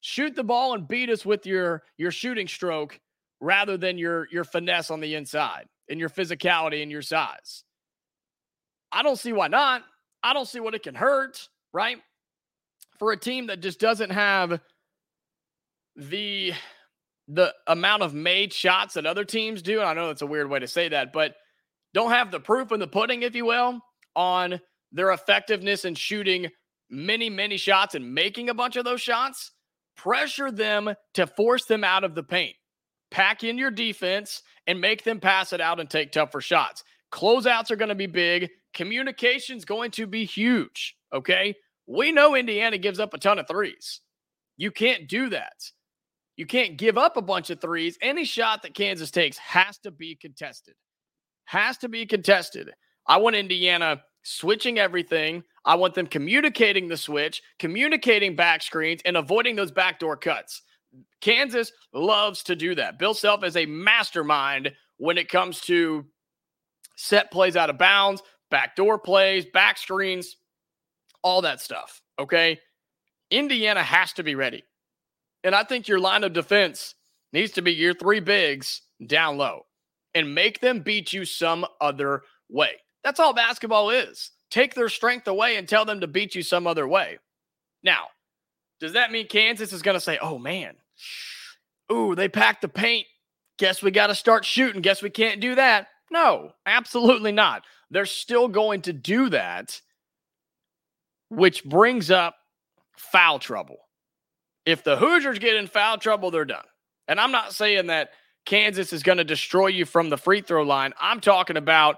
Shoot 0.00 0.36
the 0.36 0.44
ball 0.44 0.74
and 0.74 0.86
beat 0.86 1.10
us 1.10 1.26
with 1.26 1.44
your, 1.44 1.82
your 1.96 2.12
shooting 2.12 2.46
stroke 2.46 3.00
rather 3.40 3.76
than 3.76 3.98
your, 3.98 4.28
your 4.30 4.44
finesse 4.44 4.90
on 4.90 5.00
the 5.00 5.14
inside 5.14 5.66
and 5.88 5.98
your 5.98 6.08
physicality 6.08 6.82
and 6.82 6.90
your 6.90 7.02
size. 7.02 7.64
I 8.92 9.02
don't 9.02 9.18
see 9.18 9.32
why 9.32 9.48
not. 9.48 9.82
I 10.22 10.32
don't 10.32 10.48
see 10.48 10.60
what 10.60 10.74
it 10.74 10.82
can 10.82 10.94
hurt, 10.94 11.48
right? 11.72 11.98
For 12.98 13.12
a 13.12 13.16
team 13.16 13.48
that 13.48 13.60
just 13.60 13.80
doesn't 13.80 14.10
have 14.10 14.60
the 15.96 16.52
the 17.28 17.54
amount 17.66 18.02
of 18.02 18.14
made 18.14 18.52
shots 18.52 18.94
that 18.94 19.06
other 19.06 19.24
teams 19.24 19.62
do. 19.62 19.80
And 19.80 19.88
I 19.88 19.94
know 19.94 20.08
that's 20.08 20.22
a 20.22 20.26
weird 20.26 20.48
way 20.48 20.58
to 20.58 20.66
say 20.66 20.88
that, 20.88 21.12
but 21.12 21.34
don't 21.94 22.10
have 22.10 22.30
the 22.30 22.40
proof 22.40 22.72
in 22.72 22.80
the 22.80 22.88
pudding, 22.88 23.22
if 23.22 23.34
you 23.34 23.44
will, 23.44 23.80
on 24.16 24.60
their 24.92 25.12
effectiveness 25.12 25.84
in 25.84 25.94
shooting 25.94 26.48
many, 26.90 27.28
many 27.28 27.58
shots 27.58 27.94
and 27.94 28.14
making 28.14 28.48
a 28.48 28.54
bunch 28.54 28.76
of 28.76 28.84
those 28.84 29.00
shots. 29.00 29.52
Pressure 29.96 30.50
them 30.50 30.94
to 31.14 31.26
force 31.26 31.64
them 31.66 31.84
out 31.84 32.04
of 32.04 32.14
the 32.14 32.22
paint. 32.22 32.54
Pack 33.10 33.44
in 33.44 33.58
your 33.58 33.70
defense 33.70 34.42
and 34.66 34.80
make 34.80 35.04
them 35.04 35.20
pass 35.20 35.52
it 35.52 35.60
out 35.60 35.80
and 35.80 35.90
take 35.90 36.12
tougher 36.12 36.40
shots. 36.40 36.84
Closeouts 37.12 37.70
are 37.70 37.76
going 37.76 37.88
to 37.88 37.94
be 37.94 38.06
big. 38.06 38.50
Communication's 38.74 39.64
going 39.64 39.90
to 39.92 40.06
be 40.06 40.24
huge. 40.24 40.94
Okay. 41.12 41.54
We 41.86 42.12
know 42.12 42.34
Indiana 42.34 42.78
gives 42.78 43.00
up 43.00 43.14
a 43.14 43.18
ton 43.18 43.38
of 43.38 43.48
threes. 43.48 44.00
You 44.56 44.70
can't 44.70 45.08
do 45.08 45.30
that. 45.30 45.54
You 46.38 46.46
can't 46.46 46.76
give 46.76 46.96
up 46.96 47.16
a 47.16 47.22
bunch 47.22 47.50
of 47.50 47.60
threes. 47.60 47.98
Any 48.00 48.24
shot 48.24 48.62
that 48.62 48.72
Kansas 48.72 49.10
takes 49.10 49.36
has 49.38 49.76
to 49.78 49.90
be 49.90 50.14
contested. 50.14 50.74
Has 51.46 51.76
to 51.78 51.88
be 51.88 52.06
contested. 52.06 52.70
I 53.08 53.16
want 53.16 53.34
Indiana 53.34 54.02
switching 54.22 54.78
everything. 54.78 55.42
I 55.64 55.74
want 55.74 55.94
them 55.94 56.06
communicating 56.06 56.86
the 56.86 56.96
switch, 56.96 57.42
communicating 57.58 58.36
back 58.36 58.62
screens, 58.62 59.02
and 59.04 59.16
avoiding 59.16 59.56
those 59.56 59.72
backdoor 59.72 60.16
cuts. 60.16 60.62
Kansas 61.20 61.72
loves 61.92 62.44
to 62.44 62.54
do 62.54 62.76
that. 62.76 63.00
Bill 63.00 63.14
Self 63.14 63.42
is 63.42 63.56
a 63.56 63.66
mastermind 63.66 64.70
when 64.98 65.18
it 65.18 65.28
comes 65.28 65.60
to 65.62 66.06
set 66.96 67.32
plays 67.32 67.56
out 67.56 67.68
of 67.68 67.78
bounds, 67.78 68.22
backdoor 68.48 69.00
plays, 69.00 69.44
back 69.44 69.76
screens, 69.76 70.36
all 71.22 71.42
that 71.42 71.60
stuff. 71.60 72.00
Okay. 72.16 72.60
Indiana 73.28 73.82
has 73.82 74.12
to 74.12 74.22
be 74.22 74.36
ready. 74.36 74.62
And 75.48 75.54
I 75.54 75.64
think 75.64 75.88
your 75.88 75.98
line 75.98 76.24
of 76.24 76.34
defense 76.34 76.94
needs 77.32 77.52
to 77.52 77.62
be 77.62 77.72
your 77.72 77.94
three 77.94 78.20
bigs 78.20 78.82
down 79.06 79.38
low 79.38 79.64
and 80.14 80.34
make 80.34 80.60
them 80.60 80.80
beat 80.80 81.14
you 81.14 81.24
some 81.24 81.64
other 81.80 82.20
way. 82.50 82.72
That's 83.02 83.18
all 83.18 83.32
basketball 83.32 83.88
is. 83.88 84.30
Take 84.50 84.74
their 84.74 84.90
strength 84.90 85.26
away 85.26 85.56
and 85.56 85.66
tell 85.66 85.86
them 85.86 86.00
to 86.00 86.06
beat 86.06 86.34
you 86.34 86.42
some 86.42 86.66
other 86.66 86.86
way. 86.86 87.16
Now, 87.82 88.08
does 88.78 88.92
that 88.92 89.10
mean 89.10 89.26
Kansas 89.26 89.72
is 89.72 89.80
going 89.80 89.94
to 89.94 90.02
say, 90.02 90.18
oh 90.20 90.36
man, 90.38 90.74
ooh, 91.90 92.14
they 92.14 92.28
packed 92.28 92.60
the 92.60 92.68
paint. 92.68 93.06
Guess 93.58 93.82
we 93.82 93.90
got 93.90 94.08
to 94.08 94.14
start 94.14 94.44
shooting. 94.44 94.82
Guess 94.82 95.00
we 95.00 95.08
can't 95.08 95.40
do 95.40 95.54
that. 95.54 95.86
No, 96.10 96.52
absolutely 96.66 97.32
not. 97.32 97.62
They're 97.90 98.04
still 98.04 98.48
going 98.48 98.82
to 98.82 98.92
do 98.92 99.30
that, 99.30 99.80
which 101.30 101.64
brings 101.64 102.10
up 102.10 102.34
foul 102.98 103.38
trouble. 103.38 103.87
If 104.68 104.84
the 104.84 104.98
Hoosiers 104.98 105.38
get 105.38 105.56
in 105.56 105.66
foul 105.66 105.96
trouble, 105.96 106.30
they're 106.30 106.44
done. 106.44 106.66
And 107.08 107.18
I'm 107.18 107.32
not 107.32 107.54
saying 107.54 107.86
that 107.86 108.10
Kansas 108.44 108.92
is 108.92 109.02
going 109.02 109.16
to 109.16 109.24
destroy 109.24 109.68
you 109.68 109.86
from 109.86 110.10
the 110.10 110.18
free 110.18 110.42
throw 110.42 110.62
line. 110.62 110.92
I'm 111.00 111.22
talking 111.22 111.56
about 111.56 111.96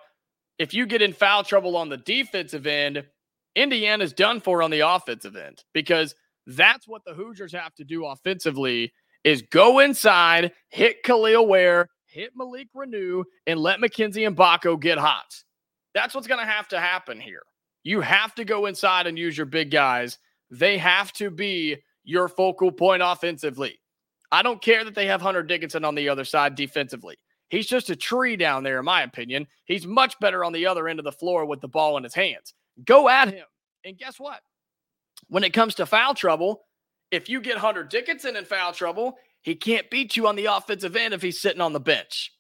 if 0.57 0.73
you 0.73 0.87
get 0.87 1.03
in 1.03 1.13
foul 1.13 1.43
trouble 1.43 1.77
on 1.77 1.89
the 1.89 1.97
defensive 1.97 2.69
end, 2.69 3.05
Indiana's 3.57 4.13
done 4.13 4.41
for 4.41 4.63
on 4.63 4.71
the 4.71 4.89
offensive 4.89 5.35
end 5.35 5.65
because 5.75 6.15
that's 6.47 6.87
what 6.87 7.03
the 7.05 7.13
Hoosiers 7.13 7.53
have 7.55 7.75
to 7.75 7.83
do 7.83 8.07
offensively 8.07 8.93
is 9.25 9.43
go 9.43 9.81
inside, 9.81 10.53
hit 10.69 11.03
Kel'el 11.03 11.49
Ware, 11.49 11.89
hit 12.07 12.31
Malik 12.37 12.69
Reneau, 12.73 13.25
and 13.49 13.59
let 13.59 13.81
McKenzie 13.81 14.29
and 14.29 14.37
Mgbako 14.37 14.79
get 14.79 14.97
hot. 14.97 15.43
That's 15.93 16.15
what's 16.15 16.29
going 16.29 16.39
to 16.39 16.47
have 16.47 16.69
to 16.69 16.79
happen 16.79 17.21
here. 17.21 17.43
You 17.83 18.01
have 18.01 18.33
to 18.37 18.45
go 18.45 18.67
inside 18.67 19.09
and 19.09 19.19
use 19.19 19.37
your 19.37 19.47
big 19.47 19.73
guys. 19.73 20.19
They 20.53 20.79
have 20.79 21.13
to 21.15 21.33
be 21.33 21.79
your 22.05 22.29
focal 22.29 22.73
point 22.73 23.03
offensively. 23.03 23.81
I 24.33 24.43
don't 24.43 24.63
care 24.63 24.85
that 24.85 24.95
they 24.95 25.07
have 25.07 25.21
Hunter 25.21 25.43
Dickinson 25.43 25.85
on 25.85 25.95
the 25.95 26.09
other 26.09 26.25
side 26.25 26.55
defensively. 26.55 27.17
He's 27.49 27.67
just 27.67 27.91
a 27.91 27.97
tree 27.97 28.37
down 28.37 28.63
there, 28.63 28.79
in 28.79 28.85
my 28.85 29.03
opinion. 29.03 29.49
He's 29.65 29.87
much 29.87 30.19
better 30.21 30.45
on 30.45 30.53
the 30.53 30.67
other 30.67 30.89
end 30.89 31.01
of 31.01 31.05
the 31.05 31.13
floor 31.13 31.45
with 31.45 31.61
the 31.61 31.69
ball 31.69 31.97
in 31.97 32.05
his 32.05 32.15
hands. 32.15 32.55
Go 32.85 33.09
at 33.09 33.33
him. 33.33 33.45
And 33.85 33.99
guess 33.99 34.21
what? 34.21 34.41
When 35.29 35.43
it 35.43 35.53
comes 35.53 35.75
to 35.77 35.87
foul 35.87 36.15
trouble, 36.15 36.63
if 37.11 37.29
you 37.29 37.41
get 37.41 37.59
Hunter 37.59 37.83
Dickinson 37.83 38.37
in 38.37 38.45
foul 38.45 38.73
trouble, 38.73 39.17
he 39.43 39.57
can't 39.57 39.91
beat 39.91 40.17
you 40.17 40.29
on 40.29 40.37
the 40.37 40.47
offensive 40.47 40.95
end 40.95 41.13
if 41.13 41.23
he's 41.23 41.41
sitting 41.41 41.61
on 41.61 41.73
the 41.73 41.81
bench. 41.81 42.33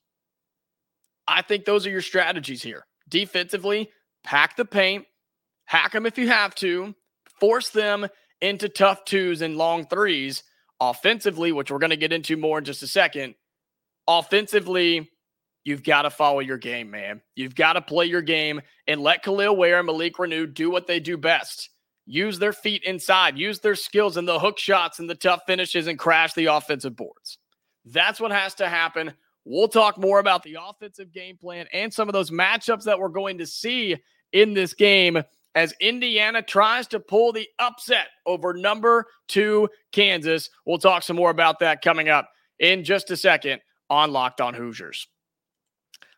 I 1.27 1.43
think 1.43 1.65
those 1.65 1.87
are 1.87 1.91
your 1.91 2.03
strategies 2.03 2.63
here. 2.63 2.87
Defensively, 3.09 3.91
pack 4.23 4.57
the 4.57 4.65
paint, 4.65 5.07
hack 5.65 5.93
them 5.93 6.07
if 6.07 6.19
you 6.19 6.29
have 6.29 6.55
to, 6.57 6.95
force 7.41 7.71
them 7.71 8.07
into 8.41 8.69
tough 8.69 9.05
twos 9.05 9.43
and 9.43 9.57
long 9.57 9.87
threes. 9.87 10.43
Offensively, 10.81 11.53
which 11.53 11.71
we're 11.71 11.79
going 11.79 11.91
to 11.91 11.97
get 11.97 12.13
into 12.13 12.39
more 12.39 12.57
in 12.57 12.65
just 12.65 12.83
a 12.83 12.87
second, 12.87 13.35
offensively, 14.09 15.11
you've 15.63 15.83
got 15.83 16.03
to 16.03 16.11
follow 16.11 16.41
your 16.41 16.57
game, 16.57 16.91
man. 16.91 17.21
You've 17.37 17.55
got 17.55 17.75
to 17.75 17.83
play 17.83 18.07
your 18.07 18.23
game 18.23 18.63
and 18.87 19.03
let 19.03 19.23
Kel'el 19.23 19.59
Ware 19.59 19.79
and 19.79 19.87
Malik 19.87 20.15
Reneau 20.15 20.53
do 20.53 20.71
what 20.71 20.87
they 20.87 20.99
do 20.99 21.19
best. 21.19 21.69
Use 22.07 22.39
their 22.39 22.55
feet 22.55 22.83
inside, 22.85 23.39
use 23.39 23.61
their 23.61 23.75
skills 23.75 24.17
and 24.17 24.27
the 24.27 24.39
hook 24.39 24.59
shots 24.59 24.99
and 24.99 25.09
the 25.09 25.15
tough 25.15 25.43
finishes 25.47 25.87
and 25.87 25.99
crash 25.99 26.33
the 26.33 26.47
offensive 26.47 26.97
boards. 26.97 27.39
That's 27.85 28.19
what 28.19 28.33
has 28.33 28.55
to 28.55 28.69
happen. 28.69 29.13
We'll 29.45 29.69
talk 29.69 29.99
more 29.99 30.19
about 30.19 30.43
the 30.43 30.57
offensive 30.61 31.13
game 31.13 31.37
plan 31.37 31.67
and 31.73 31.93
some 31.93 32.09
of 32.09 32.13
those 32.13 32.31
matchups 32.31 32.85
that 32.85 32.99
we're 32.99 33.09
going 33.09 33.39
to 33.39 33.47
see 33.47 33.97
in 34.33 34.55
this 34.55 34.75
game 34.75 35.23
as 35.55 35.75
Indiana 35.81 36.43
tries 36.43 36.87
to 36.89 37.01
pull 37.01 37.33
the 37.33 37.49
upset 37.59 38.09
over 38.27 38.55
number 38.55 39.07
two 39.29 39.69
Kansas. 39.93 40.51
We'll 40.65 40.79
talk 40.79 41.03
some 41.03 41.17
more 41.17 41.31
about 41.31 41.59
that 41.61 41.83
coming 41.83 42.09
up 42.09 42.31
in 42.59 42.85
just 42.85 43.11
a 43.11 43.17
second 43.17 43.61
on 43.89 44.13
Locked 44.13 44.41
On 44.41 44.55
Hoosiers. 44.55 45.09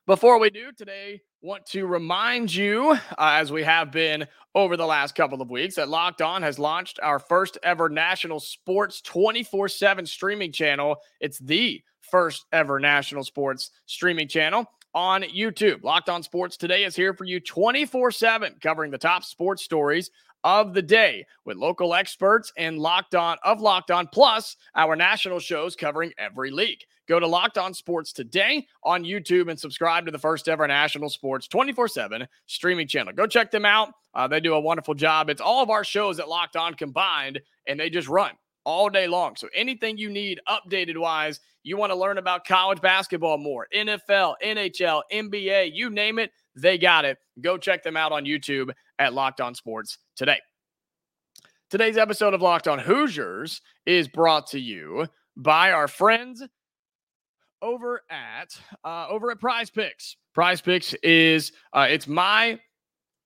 Before 0.07 0.39
we 0.39 0.51
do 0.51 0.73
today, 0.73 1.23
want 1.43 1.65
to 1.67 1.87
remind 1.87 2.53
you, 2.53 2.91
uh, 2.91 2.97
as 3.19 3.53
we 3.53 3.63
have 3.63 3.91
been 3.93 4.27
over 4.55 4.77
the 4.77 4.87
last 4.87 5.15
couple 5.15 5.41
of 5.41 5.51
weeks, 5.51 5.77
that 5.77 5.89
Locked 5.89 6.21
On 6.21 6.43
has 6.43 6.59
launched 6.59 6.99
our 7.03 7.19
first 7.19 7.57
ever 7.63 7.89
national 7.89 8.41
sports 8.41 9.01
24 9.01 9.69
7 9.69 10.05
streaming 10.05 10.53
channel. 10.53 10.97
It's 11.21 11.39
the 11.39 11.83
first 12.01 12.47
ever 12.53 12.81
national 12.81 13.25
sports 13.25 13.71
streaming 13.87 14.29
channel 14.29 14.67
on 14.95 15.23
YouTube. 15.23 15.83
Locked 15.83 16.09
On 16.09 16.23
Sports 16.23 16.57
Today 16.57 16.85
is 16.85 16.97
here 16.97 17.15
for 17.15 17.25
you 17.25 17.41
24 17.41 18.11
7, 18.11 18.57
covering 18.61 18.91
the 18.91 18.99
top 18.99 19.25
sports 19.25 19.63
stories 19.63 20.11
of 20.45 20.75
the 20.75 20.83
day 20.83 21.25
with 21.45 21.57
local 21.57 21.95
experts 21.95 22.53
and 22.57 22.79
Locked 22.79 23.15
On 23.15 23.37
of 23.45 23.61
Locked 23.61 23.91
On, 23.91 24.09
plus 24.09 24.57
our 24.75 24.97
national 24.97 25.39
shows 25.39 25.77
covering 25.77 26.13
every 26.19 26.51
league. 26.51 26.81
Go 27.09 27.21
to 27.21 27.27
Locked 27.27 27.59
On 27.59 27.75
Sports 27.75 28.13
today 28.13 28.67
on 28.85 29.05
YouTube 29.05 29.51
and 29.51 29.59
subscribe 29.59 30.07
to 30.07 30.13
the 30.13 30.19
first 30.19 30.49
ever 30.49 30.67
national 30.67 31.11
sports 31.11 31.49
24 31.49 31.89
7 31.89 32.27
streaming 32.47 32.89
channel. 32.89 33.13
Go 33.13 33.27
check 33.27 33.51
them 33.51 33.65
out. 33.65 33.93
Uh, 34.15 34.29
they 34.29 34.41
do 34.41 34.55
a 34.55 34.61
wonderful 34.61 34.95
job. 34.95 35.31
It's 35.31 35.41
all 35.41 35.63
of 35.63 35.71
our 35.71 35.85
shows 35.85 36.21
at 36.21 36.29
Locked 36.29 36.57
On 36.57 36.75
combined, 36.75 37.41
and 37.67 37.79
they 37.79 37.91
just 37.91 38.09
run 38.09 38.33
all 38.65 38.89
day 38.89 39.07
long. 39.07 39.37
So 39.37 39.49
anything 39.55 39.99
you 39.99 40.11
need 40.11 40.41
updated 40.49 40.97
wise, 40.97 41.41
you 41.63 41.77
want 41.77 41.91
to 41.91 41.97
learn 41.97 42.19
about 42.19 42.47
college 42.47 42.81
basketball 42.81 43.39
more, 43.39 43.67
NFL, 43.75 44.35
NHL, 44.45 45.03
NBA, 45.13 45.71
you 45.73 45.91
name 45.91 46.19
it, 46.19 46.33
they 46.55 46.79
got 46.79 47.05
it. 47.05 47.19
Go 47.41 47.57
check 47.57 47.83
them 47.83 47.97
out 47.97 48.13
on 48.13 48.25
YouTube 48.25 48.71
at 48.99 49.15
Locked 49.15 49.41
On 49.41 49.55
Sports 49.55 49.99
today. 50.17 50.39
Today's 51.71 51.97
episode 51.97 52.35
of 52.35 52.43
Locked 52.43 52.69
On 52.69 52.79
Hoosiers 52.79 53.63
is 53.87 54.07
brought 54.07 54.49
to 54.49 54.61
you 54.61 55.07
by 55.37 55.73
our 55.73 55.89
friends 55.89 56.43
over 57.63 58.03
at 58.11 58.55
uh, 58.85 59.07
over 59.09 59.31
at 59.31 59.41
Prize 59.41 59.71
Picks. 59.71 60.17
Prize 60.35 60.61
Picks 60.61 60.95
is 61.03 61.53
uh, 61.73 61.87
it's 61.89 62.07
my 62.07 62.59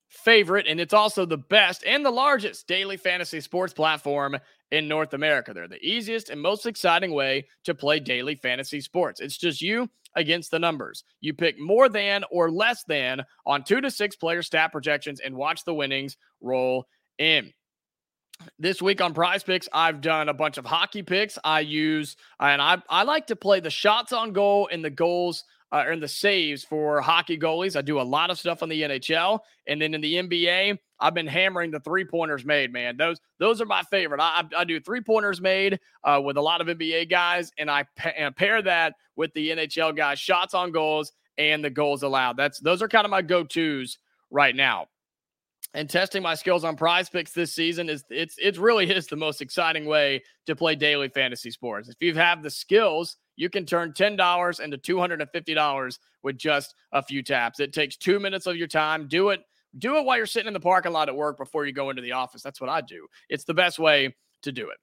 favorite 0.09 0.67
and 0.67 0.79
it's 0.79 0.93
also 0.93 1.25
the 1.25 1.37
best 1.37 1.83
and 1.85 2.05
the 2.05 2.11
largest 2.11 2.67
daily 2.67 2.97
fantasy 2.97 3.41
sports 3.41 3.73
platform 3.73 4.37
in 4.71 4.87
North 4.87 5.13
America. 5.13 5.53
They're 5.53 5.67
the 5.67 5.85
easiest 5.85 6.29
and 6.29 6.41
most 6.41 6.65
exciting 6.65 7.13
way 7.13 7.47
to 7.65 7.75
play 7.75 7.99
daily 7.99 8.35
fantasy 8.35 8.81
sports. 8.81 9.19
It's 9.19 9.37
just 9.37 9.61
you 9.61 9.89
against 10.15 10.51
the 10.51 10.59
numbers. 10.59 11.03
You 11.21 11.33
pick 11.33 11.59
more 11.59 11.89
than 11.89 12.23
or 12.31 12.51
less 12.51 12.83
than 12.87 13.23
on 13.45 13.63
two 13.63 13.81
to 13.81 13.91
six 13.91 14.15
player 14.15 14.41
stat 14.41 14.71
projections 14.71 15.19
and 15.19 15.35
watch 15.35 15.63
the 15.63 15.73
winnings 15.73 16.17
roll 16.41 16.85
in. 17.17 17.53
This 18.59 18.81
week 18.81 19.01
on 19.01 19.13
Prize 19.13 19.43
Picks, 19.43 19.67
I've 19.73 19.99
done 19.99 20.29
a 20.29 20.33
bunch 20.33 20.57
of 20.57 20.65
hockey 20.65 21.01
picks. 21.01 21.39
I 21.43 21.61
use 21.61 22.15
and 22.39 22.61
I 22.61 22.77
I 22.87 23.03
like 23.03 23.27
to 23.27 23.35
play 23.35 23.59
the 23.59 23.69
shots 23.69 24.13
on 24.13 24.31
goal 24.31 24.69
and 24.71 24.85
the 24.85 24.91
goals 24.91 25.43
uh, 25.71 25.83
and 25.87 26.01
the 26.01 26.07
saves 26.07 26.63
for 26.63 27.01
hockey 27.01 27.37
goalies. 27.37 27.75
I 27.75 27.81
do 27.81 27.99
a 27.99 28.03
lot 28.03 28.29
of 28.29 28.39
stuff 28.39 28.63
on 28.63 28.69
the 28.69 28.81
NHL, 28.81 29.39
and 29.67 29.81
then 29.81 29.93
in 29.93 30.01
the 30.01 30.13
NBA, 30.15 30.77
I've 30.99 31.13
been 31.13 31.27
hammering 31.27 31.71
the 31.71 31.79
three 31.79 32.05
pointers 32.05 32.45
made. 32.45 32.71
Man, 32.71 32.97
those 32.97 33.19
those 33.39 33.61
are 33.61 33.65
my 33.65 33.83
favorite. 33.83 34.21
I, 34.21 34.43
I 34.55 34.63
do 34.63 34.79
three 34.79 35.01
pointers 35.01 35.41
made 35.41 35.79
uh, 36.03 36.21
with 36.23 36.37
a 36.37 36.41
lot 36.41 36.61
of 36.61 36.67
NBA 36.67 37.09
guys, 37.09 37.51
and 37.57 37.69
I 37.69 37.85
pa- 37.97 38.13
and 38.17 38.35
pair 38.35 38.61
that 38.61 38.95
with 39.15 39.33
the 39.33 39.49
NHL 39.49 39.95
guys, 39.95 40.19
shots 40.19 40.53
on 40.53 40.71
goals 40.71 41.11
and 41.37 41.63
the 41.63 41.69
goals 41.69 42.03
allowed. 42.03 42.37
That's 42.37 42.59
those 42.59 42.81
are 42.81 42.87
kind 42.87 43.05
of 43.05 43.11
my 43.11 43.21
go 43.21 43.43
tos 43.43 43.97
right 44.31 44.55
now. 44.55 44.87
And 45.73 45.89
testing 45.89 46.23
my 46.23 46.33
skills 46.35 46.63
on 46.63 46.75
prize 46.75 47.09
picks 47.09 47.33
this 47.33 47.53
season 47.53 47.89
is 47.89 48.03
it's 48.09 48.35
it 48.39 48.57
really 48.57 48.89
is 48.89 49.07
the 49.07 49.15
most 49.15 49.41
exciting 49.41 49.85
way 49.85 50.23
to 50.45 50.55
play 50.55 50.75
daily 50.75 51.09
fantasy 51.09 51.51
sports. 51.51 51.89
If 51.89 51.97
you 51.99 52.15
have 52.15 52.41
the 52.41 52.49
skills 52.49 53.17
you 53.37 53.49
can 53.49 53.65
turn 53.65 53.93
$10 53.93 54.59
into 54.59 54.77
$250 54.77 55.99
with 56.23 56.37
just 56.37 56.75
a 56.91 57.01
few 57.01 57.23
taps. 57.23 57.59
It 57.59 57.71
takes 57.71 57.95
two 57.95 58.19
minutes 58.19 58.47
of 58.47 58.57
your 58.57 58.67
time. 58.67 59.07
Do 59.07 59.29
it. 59.29 59.41
Do 59.77 59.97
it 59.97 60.05
while 60.05 60.17
you're 60.17 60.25
sitting 60.25 60.47
in 60.47 60.53
the 60.53 60.59
parking 60.59 60.91
lot 60.91 61.07
at 61.07 61.15
work 61.15 61.37
before 61.37 61.65
you 61.65 61.71
go 61.71 61.89
into 61.91 62.01
the 62.01 62.13
office. 62.13 62.41
That's 62.41 62.59
what 62.59 62.69
I 62.69 62.81
do. 62.81 63.07
It's 63.29 63.43
the 63.43 63.53
best 63.53 63.79
way 63.79 64.15
to 64.41 64.51
do 64.51 64.69
it. 64.69 64.77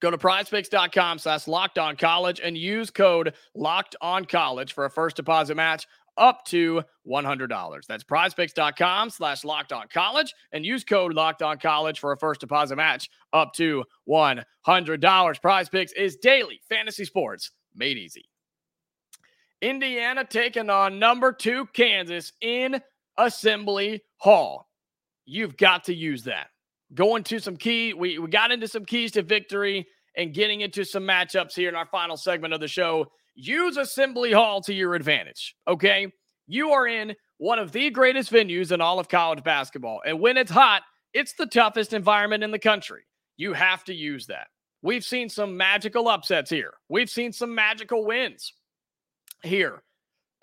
Go 0.00 0.10
to 0.10 0.18
prizepicks.com 0.18 1.18
slash 1.18 1.48
locked 1.48 1.78
on 1.78 1.96
college 1.96 2.40
and 2.40 2.56
use 2.56 2.90
code 2.90 3.34
locked 3.54 3.96
on 4.00 4.24
college 4.24 4.72
for 4.72 4.84
a 4.84 4.90
first 4.90 5.16
deposit 5.16 5.56
match 5.56 5.86
up 6.18 6.44
to 6.46 6.82
$100. 7.06 7.86
That's 7.86 8.04
prizepicks.com 8.04 9.10
slash 9.10 9.44
locked 9.44 9.72
on 9.72 9.86
college 9.92 10.34
and 10.52 10.66
use 10.66 10.84
code 10.84 11.14
locked 11.14 11.42
on 11.42 11.58
college 11.58 12.00
for 12.00 12.12
a 12.12 12.18
first 12.18 12.40
deposit 12.40 12.76
match 12.76 13.08
up 13.32 13.52
to 13.54 13.84
$100. 14.08 15.40
Prize 15.40 15.68
Picks 15.68 15.92
is 15.92 16.16
daily 16.16 16.60
fantasy 16.68 17.04
sports 17.04 17.50
made 17.74 17.96
easy. 17.96 18.28
Indiana 19.60 20.24
taking 20.24 20.70
on 20.70 20.98
number 20.98 21.32
two 21.32 21.66
Kansas 21.72 22.32
in 22.40 22.80
Assembly 23.16 24.02
Hall. 24.18 24.68
You've 25.26 25.56
got 25.56 25.84
to 25.84 25.94
use 25.94 26.24
that. 26.24 26.48
Going 26.94 27.22
to 27.24 27.38
some 27.38 27.56
key, 27.56 27.92
we, 27.92 28.18
we 28.18 28.28
got 28.28 28.50
into 28.50 28.68
some 28.68 28.84
keys 28.84 29.12
to 29.12 29.22
victory 29.22 29.86
and 30.16 30.32
getting 30.32 30.62
into 30.62 30.84
some 30.84 31.04
matchups 31.04 31.54
here 31.54 31.68
in 31.68 31.74
our 31.74 31.86
final 31.86 32.16
segment 32.16 32.54
of 32.54 32.60
the 32.60 32.68
show 32.68 33.06
use 33.38 33.76
Assembly 33.76 34.32
Hall 34.32 34.60
to 34.62 34.74
your 34.74 34.94
advantage. 34.94 35.54
Okay. 35.66 36.12
You 36.46 36.72
are 36.72 36.86
in 36.86 37.14
one 37.38 37.58
of 37.58 37.72
the 37.72 37.90
greatest 37.90 38.32
venues 38.32 38.72
in 38.72 38.80
all 38.80 38.98
of 38.98 39.08
college 39.08 39.44
basketball. 39.44 40.00
And 40.04 40.18
when 40.18 40.36
it's 40.36 40.50
hot, 40.50 40.82
it's 41.14 41.34
the 41.34 41.46
toughest 41.46 41.92
environment 41.92 42.42
in 42.42 42.50
the 42.50 42.58
country. 42.58 43.02
You 43.36 43.52
have 43.52 43.84
to 43.84 43.94
use 43.94 44.26
that. 44.26 44.48
We've 44.82 45.04
seen 45.04 45.28
some 45.28 45.56
magical 45.56 46.08
upsets 46.08 46.50
here. 46.50 46.74
We've 46.88 47.10
seen 47.10 47.32
some 47.32 47.54
magical 47.54 48.04
wins 48.04 48.52
here 49.42 49.82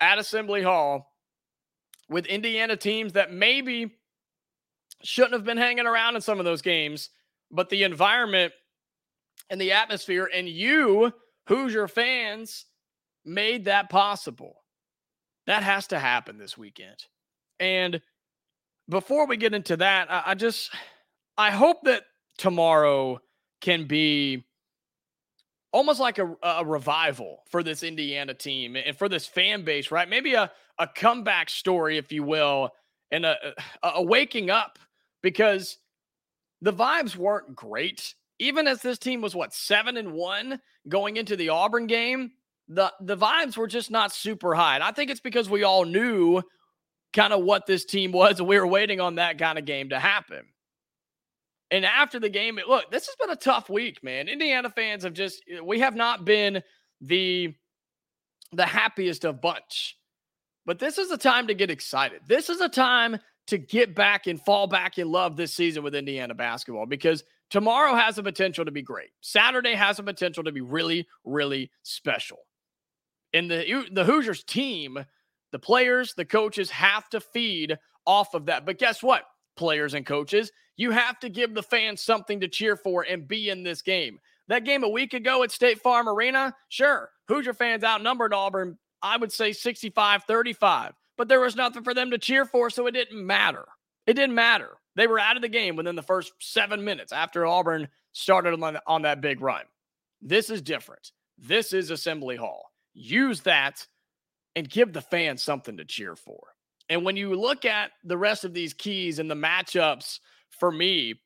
at 0.00 0.18
Assembly 0.18 0.62
Hall 0.62 1.12
with 2.08 2.26
Indiana 2.26 2.76
teams 2.76 3.14
that 3.14 3.32
maybe 3.32 3.94
shouldn't 5.02 5.34
have 5.34 5.44
been 5.44 5.58
hanging 5.58 5.86
around 5.86 6.16
in 6.16 6.22
some 6.22 6.38
of 6.38 6.44
those 6.44 6.62
games, 6.62 7.10
but 7.50 7.68
the 7.68 7.82
environment 7.82 8.52
and 9.50 9.60
the 9.60 9.72
atmosphere 9.72 10.30
and 10.32 10.48
you, 10.48 11.12
Hoosier 11.48 11.88
fans, 11.88 12.64
made 13.26 13.66
that 13.66 13.90
possible. 13.90 14.62
That 15.46 15.62
has 15.62 15.88
to 15.88 15.98
happen 15.98 16.38
this 16.38 16.56
weekend. 16.56 17.04
And 17.60 18.00
before 18.88 19.26
we 19.26 19.36
get 19.36 19.54
into 19.54 19.76
that, 19.78 20.10
I, 20.10 20.22
I 20.26 20.34
just 20.34 20.70
I 21.36 21.50
hope 21.50 21.84
that 21.84 22.04
tomorrow 22.38 23.20
can 23.60 23.86
be 23.86 24.44
almost 25.72 26.00
like 26.00 26.18
a, 26.18 26.34
a 26.42 26.64
revival 26.64 27.42
for 27.50 27.62
this 27.62 27.82
Indiana 27.82 28.34
team 28.34 28.76
and 28.76 28.96
for 28.96 29.08
this 29.08 29.26
fan 29.26 29.64
base, 29.64 29.90
right? 29.90 30.08
Maybe 30.08 30.34
a, 30.34 30.50
a 30.78 30.86
comeback 30.86 31.50
story, 31.50 31.98
if 31.98 32.12
you 32.12 32.22
will, 32.22 32.70
and 33.10 33.26
a, 33.26 33.36
a, 33.82 33.88
a 33.96 34.02
waking 34.02 34.50
up 34.50 34.78
because 35.22 35.78
the 36.62 36.72
vibes 36.72 37.16
weren't 37.16 37.54
great. 37.54 38.14
Even 38.38 38.66
as 38.66 38.82
this 38.82 38.98
team 38.98 39.20
was 39.20 39.34
what 39.34 39.52
seven 39.54 39.96
and 39.96 40.12
one 40.12 40.60
going 40.88 41.16
into 41.16 41.36
the 41.36 41.48
Auburn 41.48 41.86
game, 41.86 42.32
the 42.68 42.92
the 43.00 43.16
vibes 43.16 43.56
were 43.56 43.66
just 43.66 43.90
not 43.90 44.12
super 44.12 44.54
high. 44.54 44.74
And 44.74 44.84
I 44.84 44.92
think 44.92 45.10
it's 45.10 45.20
because 45.20 45.48
we 45.48 45.62
all 45.62 45.84
knew 45.84 46.42
kind 47.12 47.32
of 47.32 47.42
what 47.42 47.66
this 47.66 47.84
team 47.84 48.12
was, 48.12 48.38
and 48.38 48.48
we 48.48 48.58
were 48.58 48.66
waiting 48.66 49.00
on 49.00 49.16
that 49.16 49.38
kind 49.38 49.58
of 49.58 49.64
game 49.64 49.90
to 49.90 49.98
happen. 49.98 50.42
And 51.70 51.84
after 51.84 52.20
the 52.20 52.28
game, 52.28 52.58
it, 52.58 52.68
look, 52.68 52.90
this 52.90 53.06
has 53.06 53.16
been 53.16 53.30
a 53.30 53.36
tough 53.36 53.68
week, 53.68 54.02
man. 54.02 54.28
Indiana 54.28 54.70
fans 54.70 55.04
have 55.04 55.14
just 55.14 55.42
eh, 55.50 55.60
we 55.60 55.80
have 55.80 55.96
not 55.96 56.24
been 56.24 56.62
the 57.00 57.54
the 58.52 58.66
happiest 58.66 59.24
of 59.24 59.40
bunch. 59.40 59.96
But 60.64 60.78
this 60.78 60.98
is 60.98 61.10
a 61.10 61.18
time 61.18 61.46
to 61.46 61.54
get 61.54 61.70
excited. 61.70 62.22
This 62.26 62.50
is 62.50 62.60
a 62.60 62.68
time 62.68 63.18
to 63.46 63.58
get 63.58 63.94
back 63.94 64.26
and 64.26 64.40
fall 64.40 64.66
back 64.66 64.98
in 64.98 65.10
love 65.10 65.36
this 65.36 65.54
season 65.54 65.84
with 65.84 65.94
Indiana 65.94 66.34
basketball 66.34 66.86
because 66.86 67.22
tomorrow 67.50 67.94
has 67.94 68.16
the 68.16 68.22
potential 68.22 68.64
to 68.64 68.72
be 68.72 68.82
great. 68.82 69.10
Saturday 69.20 69.74
has 69.74 69.98
the 69.98 70.02
potential 70.02 70.42
to 70.42 70.50
be 70.50 70.60
really, 70.60 71.06
really 71.24 71.70
special. 71.84 72.38
And 73.32 73.50
the 73.50 73.86
the 73.92 74.04
Hoosiers 74.04 74.44
team, 74.44 75.04
the 75.52 75.58
players, 75.58 76.14
the 76.14 76.24
coaches 76.24 76.70
have 76.70 77.08
to 77.10 77.20
feed 77.20 77.78
off 78.06 78.34
of 78.34 78.46
that. 78.46 78.64
But 78.64 78.78
guess 78.78 79.02
what? 79.02 79.24
Players 79.56 79.94
and 79.94 80.04
coaches, 80.04 80.52
you 80.76 80.90
have 80.90 81.18
to 81.20 81.28
give 81.28 81.54
the 81.54 81.62
fans 81.62 82.02
something 82.02 82.40
to 82.40 82.48
cheer 82.48 82.76
for 82.76 83.02
and 83.02 83.26
be 83.26 83.48
in 83.48 83.62
this 83.62 83.82
game. 83.82 84.18
That 84.48 84.64
game 84.64 84.84
a 84.84 84.88
week 84.88 85.14
ago 85.14 85.42
at 85.42 85.50
State 85.50 85.80
Farm 85.80 86.08
Arena, 86.08 86.54
sure, 86.68 87.10
Hoosier 87.28 87.54
fans 87.54 87.82
outnumbered 87.82 88.32
Auburn, 88.32 88.78
I 89.02 89.16
would 89.16 89.32
say 89.32 89.52
65 89.52 90.24
35, 90.24 90.92
but 91.16 91.28
there 91.28 91.40
was 91.40 91.56
nothing 91.56 91.82
for 91.82 91.94
them 91.94 92.10
to 92.10 92.18
cheer 92.18 92.44
for, 92.44 92.70
so 92.70 92.86
it 92.86 92.92
didn't 92.92 93.26
matter. 93.26 93.64
It 94.06 94.14
didn't 94.14 94.34
matter. 94.34 94.76
They 94.94 95.06
were 95.06 95.18
out 95.18 95.36
of 95.36 95.42
the 95.42 95.48
game 95.48 95.76
within 95.76 95.96
the 95.96 96.02
first 96.02 96.32
seven 96.38 96.84
minutes 96.84 97.12
after 97.12 97.44
Auburn 97.44 97.88
started 98.12 98.62
on, 98.62 98.78
on 98.86 99.02
that 99.02 99.20
big 99.20 99.40
run. 99.40 99.64
This 100.22 100.48
is 100.48 100.62
different. 100.62 101.12
This 101.38 101.72
is 101.72 101.90
Assembly 101.90 102.36
Hall 102.36 102.70
use 102.96 103.42
that 103.42 103.86
and 104.56 104.68
give 104.68 104.92
the 104.92 105.02
fans 105.02 105.42
something 105.42 105.76
to 105.76 105.84
cheer 105.84 106.16
for. 106.16 106.40
And 106.88 107.04
when 107.04 107.16
you 107.16 107.34
look 107.34 107.64
at 107.64 107.90
the 108.04 108.16
rest 108.16 108.44
of 108.44 108.54
these 108.54 108.72
keys 108.72 109.18
and 109.18 109.30
the 109.30 109.34
matchups 109.34 110.20
for 110.50 110.72
me, 110.72 111.20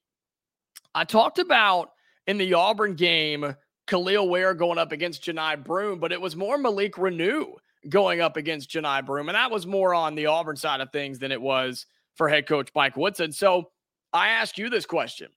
I 0.94 1.04
talked 1.04 1.38
about 1.38 1.90
in 2.26 2.38
the 2.38 2.54
Auburn 2.54 2.94
game, 2.94 3.54
Kel'el 3.86 4.28
Ware 4.28 4.54
going 4.54 4.78
up 4.78 4.92
against 4.92 5.22
Johni 5.22 5.62
Broome, 5.62 6.00
but 6.00 6.12
it 6.12 6.20
was 6.20 6.36
more 6.36 6.58
Malik 6.58 6.94
Reneau 6.94 7.54
going 7.88 8.20
up 8.20 8.36
against 8.36 8.70
Johni 8.70 9.04
Broome. 9.04 9.28
And 9.28 9.36
that 9.36 9.50
was 9.50 9.66
more 9.66 9.94
on 9.94 10.14
the 10.14 10.26
Auburn 10.26 10.56
side 10.56 10.80
of 10.80 10.90
things 10.90 11.18
than 11.18 11.32
it 11.32 11.40
was 11.40 11.86
for 12.14 12.28
head 12.28 12.46
coach 12.46 12.70
Mike 12.74 12.96
Woodson. 12.96 13.32
So 13.32 13.70
I 14.12 14.28
ask 14.28 14.58
you 14.58 14.70
this 14.70 14.86
question 14.86 15.28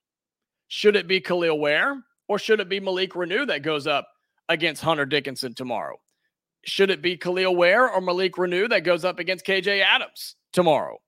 Should 0.68 0.96
it 0.96 1.06
be 1.06 1.20
Kel'el 1.20 1.58
Ware 1.58 2.02
or 2.28 2.38
should 2.38 2.60
it 2.60 2.68
be 2.68 2.80
Malik 2.80 3.12
Reneau 3.12 3.46
that 3.46 3.62
goes 3.62 3.86
up 3.86 4.08
against 4.48 4.82
Hunter 4.82 5.06
Dickinson 5.06 5.54
tomorrow? 5.54 5.98
Should 6.66 6.90
it 6.90 7.02
be 7.02 7.16
Kel'el 7.16 7.56
Ware 7.56 7.90
or 7.90 8.00
Malik 8.00 8.34
Reneau 8.34 8.68
that 8.68 8.84
goes 8.84 9.04
up 9.04 9.18
against 9.18 9.46
KJ 9.46 9.82
Adams 9.82 10.36
tomorrow? 10.52 10.98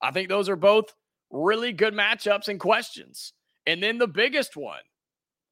I 0.00 0.10
think 0.10 0.28
those 0.28 0.48
are 0.48 0.56
both 0.56 0.94
really 1.30 1.72
good 1.72 1.94
matchups 1.94 2.48
and 2.48 2.60
questions. 2.60 3.32
And 3.66 3.82
then 3.82 3.98
the 3.98 4.08
biggest 4.08 4.56
one, 4.56 4.80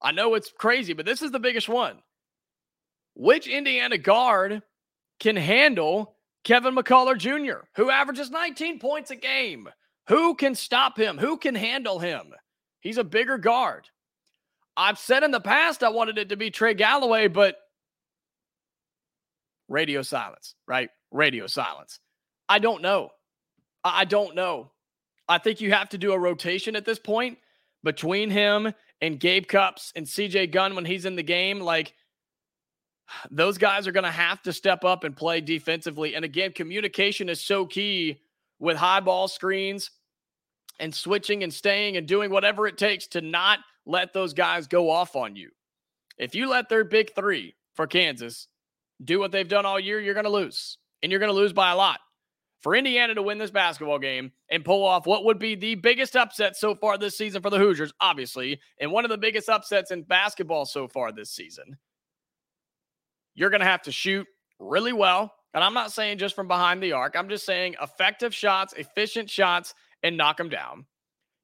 I 0.02 0.12
know 0.12 0.34
it's 0.34 0.52
crazy, 0.56 0.92
but 0.92 1.06
this 1.06 1.22
is 1.22 1.30
the 1.30 1.40
biggest 1.40 1.68
one. 1.68 1.98
Which 3.14 3.46
Indiana 3.46 3.98
guard 3.98 4.62
can 5.20 5.36
handle 5.36 6.16
Kevin 6.44 6.74
McCullar 6.76 7.16
Jr., 7.16 7.66
who 7.74 7.90
averages 7.90 8.30
19 8.30 8.78
points 8.78 9.10
a 9.10 9.16
game? 9.16 9.68
Who 10.08 10.34
can 10.34 10.54
stop 10.54 10.98
him? 10.98 11.18
Who 11.18 11.36
can 11.36 11.54
handle 11.54 11.98
him? 11.98 12.32
He's 12.80 12.98
a 12.98 13.04
bigger 13.04 13.38
guard. 13.38 13.88
I've 14.76 14.98
said 14.98 15.22
in 15.22 15.30
the 15.30 15.40
past 15.40 15.82
I 15.82 15.88
wanted 15.88 16.18
it 16.18 16.28
to 16.28 16.36
be 16.36 16.50
Trey 16.50 16.74
Galloway, 16.74 17.28
but 17.28 17.56
radio 19.68 20.02
silence, 20.02 20.54
right? 20.66 20.90
Radio 21.10 21.46
silence. 21.46 22.00
I 22.48 22.58
don't 22.58 22.82
know. 22.82 23.10
I 23.84 24.04
don't 24.04 24.34
know. 24.34 24.70
I 25.28 25.38
think 25.38 25.60
you 25.60 25.72
have 25.72 25.88
to 25.90 25.98
do 25.98 26.12
a 26.12 26.18
rotation 26.18 26.76
at 26.76 26.84
this 26.84 26.98
point 26.98 27.38
between 27.82 28.30
him 28.30 28.72
and 29.00 29.20
Gabe 29.20 29.46
Cupps 29.46 29.92
and 29.96 30.06
CJ 30.06 30.52
Gunn 30.52 30.74
when 30.74 30.84
he's 30.84 31.04
in 31.04 31.16
the 31.16 31.22
game. 31.22 31.60
Like, 31.60 31.94
those 33.30 33.58
guys 33.58 33.86
are 33.86 33.92
going 33.92 34.04
to 34.04 34.10
have 34.10 34.42
to 34.42 34.52
step 34.52 34.84
up 34.84 35.04
and 35.04 35.16
play 35.16 35.40
defensively. 35.40 36.14
And 36.14 36.24
again, 36.24 36.52
communication 36.52 37.28
is 37.28 37.40
so 37.40 37.66
key 37.66 38.20
with 38.58 38.76
high 38.76 39.00
ball 39.00 39.28
screens 39.28 39.90
and 40.78 40.94
switching 40.94 41.42
and 41.42 41.52
staying 41.52 41.96
and 41.96 42.06
doing 42.06 42.30
whatever 42.30 42.66
it 42.66 42.78
takes 42.78 43.06
to 43.08 43.20
not 43.20 43.60
let 43.86 44.12
those 44.12 44.34
guys 44.34 44.66
go 44.66 44.90
off 44.90 45.16
on 45.16 45.36
you. 45.36 45.50
If 46.18 46.34
you 46.34 46.48
let 46.48 46.68
their 46.68 46.84
big 46.84 47.14
three 47.14 47.54
for 47.74 47.86
Kansas 47.86 48.48
do 49.04 49.18
what 49.18 49.32
they've 49.32 49.48
done 49.48 49.66
all 49.66 49.80
year, 49.80 50.00
you're 50.00 50.14
going 50.14 50.24
to 50.24 50.30
lose. 50.30 50.78
And 51.02 51.12
you're 51.12 51.18
going 51.18 51.32
to 51.32 51.36
lose 51.36 51.52
by 51.52 51.70
a 51.70 51.76
lot. 51.76 52.00
For 52.60 52.74
Indiana 52.74 53.14
to 53.14 53.22
win 53.22 53.38
this 53.38 53.50
basketball 53.50 53.98
game 53.98 54.32
and 54.50 54.64
pull 54.64 54.84
off 54.84 55.06
what 55.06 55.24
would 55.24 55.38
be 55.38 55.54
the 55.54 55.74
biggest 55.76 56.16
upset 56.16 56.56
so 56.56 56.74
far 56.74 56.98
this 56.98 57.16
season 57.16 57.42
for 57.42 57.50
the 57.50 57.58
Hoosiers, 57.58 57.92
obviously, 58.00 58.60
and 58.80 58.90
one 58.90 59.04
of 59.04 59.10
the 59.10 59.18
biggest 59.18 59.48
upsets 59.48 59.90
in 59.90 60.02
basketball 60.02 60.64
so 60.64 60.88
far 60.88 61.12
this 61.12 61.30
season, 61.30 61.76
you're 63.34 63.50
going 63.50 63.60
to 63.60 63.66
have 63.66 63.82
to 63.82 63.92
shoot 63.92 64.26
really 64.58 64.92
well. 64.92 65.32
And 65.54 65.62
I'm 65.62 65.74
not 65.74 65.92
saying 65.92 66.18
just 66.18 66.34
from 66.34 66.48
behind 66.48 66.82
the 66.82 66.92
arc, 66.92 67.14
I'm 67.16 67.28
just 67.28 67.46
saying 67.46 67.76
effective 67.80 68.34
shots, 68.34 68.72
efficient 68.72 69.30
shots, 69.30 69.74
and 70.02 70.16
knock 70.16 70.36
them 70.36 70.48
down. 70.48 70.86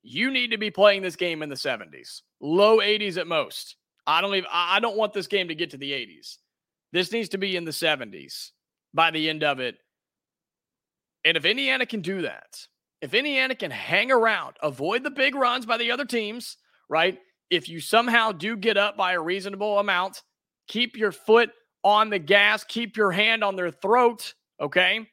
You 0.02 0.30
need 0.30 0.50
to 0.50 0.58
be 0.58 0.70
playing 0.70 1.02
this 1.02 1.16
game 1.16 1.42
in 1.42 1.48
the 1.48 1.54
70s, 1.54 2.22
low 2.40 2.78
80s 2.78 3.16
at 3.16 3.26
most. 3.26 3.76
I 4.06 4.20
don't 4.20 4.34
even 4.34 4.48
I 4.50 4.80
don't 4.80 4.96
want 4.96 5.12
this 5.12 5.28
game 5.28 5.48
to 5.48 5.54
get 5.54 5.70
to 5.70 5.76
the 5.76 5.92
80s. 5.92 6.38
This 6.92 7.12
needs 7.12 7.30
to 7.30 7.38
be 7.38 7.56
in 7.56 7.64
the 7.64 7.70
70s 7.70 8.50
by 8.92 9.10
the 9.10 9.28
end 9.30 9.42
of 9.42 9.60
it. 9.60 9.76
And 11.24 11.36
if 11.36 11.44
Indiana 11.44 11.86
can 11.86 12.00
do 12.00 12.22
that, 12.22 12.66
if 13.00 13.14
Indiana 13.14 13.54
can 13.54 13.70
hang 13.70 14.10
around, 14.10 14.56
avoid 14.62 15.02
the 15.02 15.10
big 15.10 15.34
runs 15.34 15.66
by 15.66 15.76
the 15.76 15.90
other 15.90 16.04
teams, 16.04 16.56
right? 16.88 17.18
If 17.50 17.68
you 17.68 17.80
somehow 17.80 18.32
do 18.32 18.56
get 18.56 18.76
up 18.76 18.96
by 18.96 19.12
a 19.12 19.20
reasonable 19.20 19.78
amount, 19.78 20.22
keep 20.68 20.96
your 20.96 21.12
foot 21.12 21.50
on 21.84 22.10
the 22.10 22.18
gas, 22.18 22.64
keep 22.64 22.96
your 22.96 23.10
hand 23.10 23.42
on 23.42 23.56
their 23.56 23.70
throat, 23.70 24.34
okay? 24.60 25.06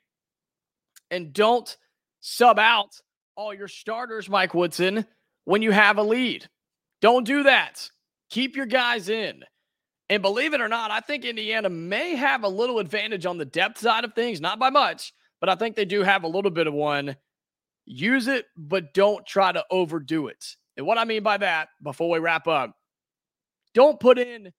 And 1.12 1.34
don't 1.34 1.76
sub 2.22 2.60
out 2.60 3.00
all 3.36 3.54
your 3.54 3.68
starters, 3.68 4.30
Mike 4.30 4.54
Woodson, 4.54 5.06
when 5.46 5.62
you 5.62 5.72
have 5.72 5.98
a 5.98 6.04
lead. 6.04 6.48
Don't 7.02 7.26
do 7.26 7.44
that. 7.44 7.90
Keep 8.30 8.56
your 8.56 8.66
guys 8.66 9.10
in. 9.10 9.44
And 10.10 10.22
believe 10.24 10.54
it 10.54 10.62
or 10.62 10.68
not, 10.68 10.90
I 10.90 11.02
think 11.02 11.24
Indiana 11.24 11.70
may 11.70 12.16
have 12.16 12.44
a 12.44 12.50
little 12.50 12.80
advantage 12.80 13.26
on 13.26 13.38
the 13.38 13.46
depth 13.46 13.80
side 13.80 14.04
of 14.04 14.14
things, 14.14 14.42
not 14.42 14.58
by 14.58 14.70
much, 14.70 15.14
but 15.40 15.50
I 15.50 15.56
think 15.56 15.76
they 15.76 15.86
do 15.86 16.02
have 16.02 16.24
a 16.24 16.28
little 16.28 16.52
bit 16.52 16.68
of 16.68 16.74
one. 16.74 17.16
Use 17.86 18.28
it, 18.28 18.46
but 18.58 18.94
don't 18.94 19.26
try 19.26 19.52
to 19.52 19.64
overdo 19.70 20.28
it. 20.28 20.44
And 20.78 20.86
what 20.86 20.98
I 20.98 21.06
mean 21.06 21.24
by 21.24 21.38
that, 21.38 21.70
before 21.84 22.10
we 22.10 22.20
wrap 22.20 22.48
up, 22.48 22.76
don't 23.74 24.00
put 24.00 24.18
in 24.18 24.52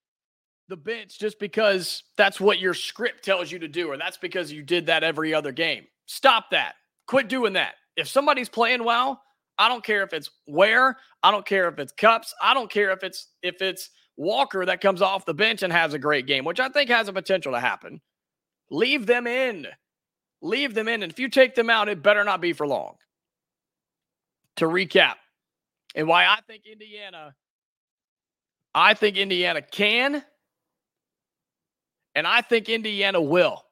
the 0.69 0.77
bench 0.77 1.19
just 1.19 1.39
because 1.41 2.05
that's 2.17 2.41
what 2.41 2.61
your 2.61 2.75
script 2.75 3.25
tells 3.25 3.51
you 3.51 3.59
to 3.59 3.69
do, 3.69 3.91
or 3.91 3.97
that's 3.97 4.19
because 4.19 4.53
you 4.53 4.63
did 4.63 4.87
that 4.87 5.03
every 5.03 5.35
other 5.35 5.51
game. 5.51 5.85
Stop 6.07 6.51
that. 6.53 6.75
Quit 7.07 7.29
doing 7.29 7.55
that. 7.55 7.75
If 7.97 8.07
somebody's 8.07 8.49
playing 8.49 8.85
well, 8.85 9.21
I 9.59 9.69
don't 9.69 9.85
care 9.85 10.03
if 10.05 10.13
it's 10.13 10.31
Ware, 10.47 10.97
I 11.23 11.31
don't 11.31 11.45
care 11.45 11.69
if 11.69 11.79
it's 11.79 11.93
Cupps, 11.93 12.33
I 12.41 12.55
don't 12.55 12.71
care 12.71 12.93
if 12.93 13.03
it's 13.03 13.29
if 13.43 13.61
it's 13.61 13.91
Walker 14.21 14.67
that 14.67 14.83
comes 14.83 15.01
off 15.01 15.25
the 15.25 15.33
bench 15.33 15.63
and 15.63 15.73
has 15.73 15.95
a 15.95 15.99
great 15.99 16.27
game, 16.27 16.45
which 16.45 16.61
I 16.61 16.69
think 16.69 16.91
has 16.91 17.09
a 17.09 17.13
potential 17.13 17.53
to 17.53 17.61
happen. 17.61 18.03
Leave 18.71 19.07
them 19.07 19.27
in. 19.27 19.67
Leave 20.43 20.75
them 20.75 20.89
in. 20.89 21.03
And 21.03 21.11
if 21.11 21.19
you 21.19 21.31
take 21.31 21.55
them 21.55 21.71
out, 21.71 21.89
it 21.89 22.03
better 22.03 22.23
not 22.23 22.43
be 22.43 22.53
for 22.53 22.67
long. 22.67 22.97
To 24.57 24.67
recap, 24.67 25.15
and 25.95 26.07
why 26.07 26.27
I 26.27 26.41
think 26.47 26.65
Indiana, 26.71 27.35
I 28.75 28.93
think 28.93 29.17
Indiana 29.17 29.63
can 29.63 30.23
and 32.15 32.27
I 32.27 32.43
think 32.43 32.69
Indiana 32.69 33.23
will 33.23 33.65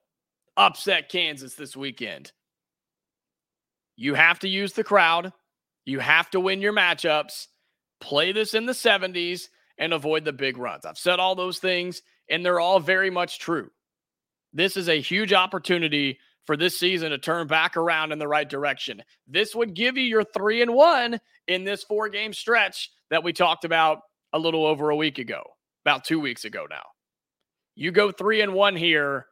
upset 0.57 1.11
Kansas 1.11 1.57
this 1.57 1.77
weekend. 1.77 2.33
You 3.97 4.15
have 4.15 4.39
to 4.39 4.49
use 4.49 4.73
the 4.73 4.85
crowd. 4.85 5.35
You 5.85 5.99
have 5.99 6.31
to 6.31 6.41
win 6.41 6.63
your 6.63 6.73
matchups. 6.73 7.49
Play 8.01 8.33
this 8.33 8.55
in 8.55 8.65
the 8.65 8.73
70s 8.73 9.49
and 9.79 9.93
avoid 9.93 10.25
the 10.25 10.33
big 10.33 10.59
runs. 10.59 10.85
I've 10.85 10.99
said 10.99 11.21
all 11.21 11.35
those 11.35 11.59
things, 11.59 12.03
and 12.29 12.45
they're 12.45 12.61
all 12.61 12.81
very 12.81 13.11
much 13.11 13.39
true. 13.39 13.71
This 14.53 14.77
is 14.77 14.89
a 14.89 15.01
huge 15.01 15.33
opportunity 15.33 16.19
for 16.47 16.57
this 16.57 16.79
season 16.79 17.11
to 17.11 17.19
turn 17.19 17.47
back 17.47 17.77
around 17.77 18.11
in 18.11 18.19
the 18.19 18.27
right 18.27 18.49
direction. 18.49 19.03
This 19.27 19.55
would 19.55 19.75
give 19.75 19.97
you 19.97 20.05
your 20.05 20.25
three 20.25 20.63
and 20.63 20.75
one 20.75 21.21
in 21.47 21.65
this 21.65 21.85
four 21.85 22.09
game 22.09 22.33
stretch 22.33 22.91
that 23.11 23.23
we 23.23 23.33
talked 23.33 23.65
about 23.65 24.01
a 24.33 24.39
little 24.39 24.65
over 24.65 24.91
a 24.91 24.97
week 24.97 25.19
ago, 25.19 25.43
about 25.85 26.05
two 26.05 26.19
weeks 26.19 26.45
ago 26.45 26.67
now. 26.69 26.85
You 27.77 27.93
go 27.93 28.11
three 28.11 28.41
and 28.41 28.55
one 28.55 28.77
here, 28.77 29.27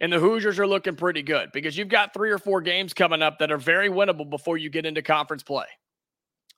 and 0.00 0.12
the 0.12 0.20
Hoosiers 0.20 0.58
are 0.58 0.66
looking 0.66 0.96
pretty 0.96 1.22
good 1.22 1.50
because 1.52 1.76
you've 1.76 1.88
got 1.88 2.14
three 2.14 2.30
or 2.30 2.38
four 2.38 2.60
games 2.60 2.94
coming 2.94 3.20
up 3.20 3.40
that 3.40 3.50
are 3.50 3.58
very 3.58 3.88
winnable 3.88 4.30
before 4.30 4.56
you 4.56 4.70
get 4.70 4.86
into 4.86 5.02
conference 5.02 5.42
play. 5.42 5.66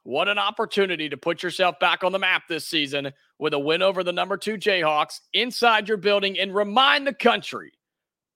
What 0.03 0.29
an 0.29 0.39
opportunity 0.39 1.09
to 1.09 1.17
put 1.17 1.43
yourself 1.43 1.79
back 1.79 2.03
on 2.03 2.13
the 2.13 2.19
map 2.19 2.45
this 2.49 2.67
season 2.67 3.13
with 3.39 3.53
a 3.53 3.59
win 3.59 3.83
over 3.83 4.03
the 4.03 4.13
number 4.13 4.37
two 4.37 4.57
Jayhawks 4.57 5.21
inside 5.35 5.89
your 5.89 5.99
building 5.99 6.39
and 6.39 6.55
remind 6.55 7.07
the 7.07 7.15
country 7.15 7.73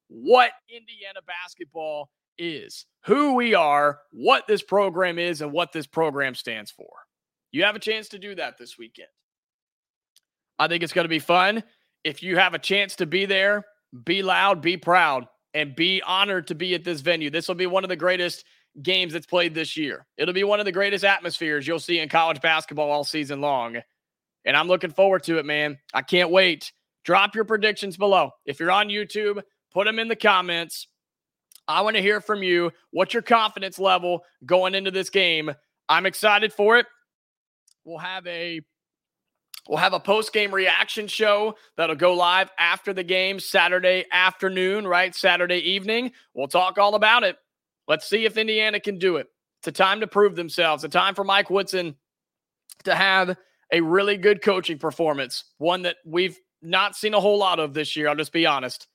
what 0.09 0.51
Indiana 0.69 1.21
basketball 1.27 2.11
is, 2.37 2.87
who 3.07 3.35
we 3.35 3.55
are, 3.55 4.01
what 4.13 4.47
this 4.47 4.63
program 4.63 5.19
is, 5.19 5.41
and 5.41 5.53
what 5.53 5.73
this 5.73 5.87
program 5.87 6.35
stands 6.35 6.71
for. 6.71 6.91
You 7.51 7.65
have 7.65 7.77
a 7.77 7.81
chance 7.81 8.09
to 8.11 8.19
do 8.19 8.35
that 8.35 8.59
this 8.59 8.77
weekend. 8.79 9.09
I 10.59 10.69
think 10.69 10.83
it's 10.83 10.93
going 10.93 11.05
to 11.05 11.09
be 11.09 11.19
fun 11.19 11.65
if 12.05 12.23
you 12.23 12.37
have 12.37 12.55
a 12.55 12.59
chance 12.59 12.97
to 12.97 13.07
be 13.07 13.25
there, 13.25 13.65
be 14.05 14.23
loud, 14.23 14.61
be 14.61 14.77
proud, 14.77 15.27
and 15.55 15.75
be 15.75 16.03
honored 16.03 16.49
to 16.49 16.55
be 16.55 16.75
at 16.75 16.85
this 16.85 17.01
venue. 17.01 17.31
This 17.31 17.49
will 17.49 17.55
be 17.55 17.67
one 17.67 17.85
of 17.85 17.89
the 17.89 17.97
greatest 17.97 18.45
games 18.83 19.13
that's 19.13 19.27
played 19.27 19.55
this 19.55 19.77
year. 19.77 20.07
It'll 20.17 20.35
be 20.35 20.45
one 20.45 20.61
of 20.61 20.67
the 20.67 20.73
greatest 20.73 21.05
atmospheres 21.05 21.67
you'll 21.67 21.79
see 21.79 22.01
in 22.01 22.09
college 22.09 22.41
basketball 22.41 22.91
all 22.91 23.05
season 23.05 23.41
long. 23.41 23.77
And 24.45 24.57
I'm 24.57 24.69
looking 24.69 24.91
forward 24.91 25.23
to 25.25 25.39
it, 25.39 25.47
man. 25.47 25.79
I 25.93 26.03
can't 26.03 26.31
wait. 26.31 26.73
Drop 27.05 27.35
your 27.35 27.45
predictions 27.45 27.97
below. 27.97 28.31
If 28.47 28.61
you're 28.61 28.71
on 28.71 28.89
YouTube, 28.89 29.43
put 29.73 29.87
them 29.87 29.99
in 29.99 30.09
the 30.09 30.17
comments. 30.17 30.89
I 31.67 31.81
want 31.81 31.97
to 31.97 32.03
hear 32.03 32.21
from 32.21 32.43
you. 32.43 32.73
What's 32.91 33.15
your 33.15 33.23
confidence 33.23 33.79
level 33.79 34.25
going 34.45 34.75
into 34.75 34.91
this 34.91 35.11
game? 35.11 35.51
I'm 35.89 36.07
excited 36.07 36.53
for 36.53 36.77
it. 36.79 36.87
We'll 37.85 37.99
have 37.99 38.27
a 38.27 38.61
We'll 39.67 39.79
have 39.79 39.95
a 39.95 40.01
post 40.01 40.35
game 40.35 40.55
reaction 40.55 41.07
show 41.07 41.57
that'll 41.79 41.97
go 41.97 42.13
live 42.13 42.51
after 42.59 42.93
the 42.93 43.03
game 43.03 43.41
Saturday 43.41 44.05
afternoon, 44.13 44.87
right? 44.87 45.15
Saturday 45.15 45.57
evening. 45.71 46.13
We'll 46.35 46.49
talk 46.49 46.77
all 46.77 46.97
about 46.97 47.23
it. 47.23 47.37
Let's 47.89 48.09
see 48.09 48.25
if 48.25 48.37
Indiana 48.37 48.81
can 48.81 48.99
do 48.99 49.17
it. 49.17 49.27
It's 49.61 49.69
a 49.69 49.73
time 49.73 50.01
to 50.01 50.07
prove 50.07 50.37
themselves, 50.37 50.85
a 50.85 50.89
time 50.89 51.15
for 51.15 51.25
Mike 51.25 51.51
Woodson 51.51 51.97
to 52.85 52.95
have 52.95 53.37
a 53.73 53.81
really 53.81 54.17
good 54.17 54.43
coaching 54.43 54.79
performance, 54.79 55.45
one 55.59 55.83
that 55.83 55.97
we've 56.05 56.39
not 56.63 56.97
seen 56.97 57.15
a 57.15 57.21
whole 57.21 57.39
lot 57.39 57.59
of 57.59 57.75
this 57.75 57.97
year. 57.97 58.09
I'll 58.09 58.17
just 58.17 58.33
be 58.33 58.47
honest. 58.47 58.87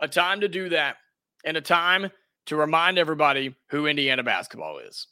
A 0.00 0.08
time 0.08 0.40
to 0.40 0.48
do 0.48 0.70
that, 0.70 0.96
and 1.44 1.56
a 1.56 1.60
time 1.60 2.10
to 2.46 2.56
remind 2.56 2.98
everybody 2.98 3.54
who 3.68 3.86
Indiana 3.86 4.22
basketball 4.22 4.78
is. 4.78 5.06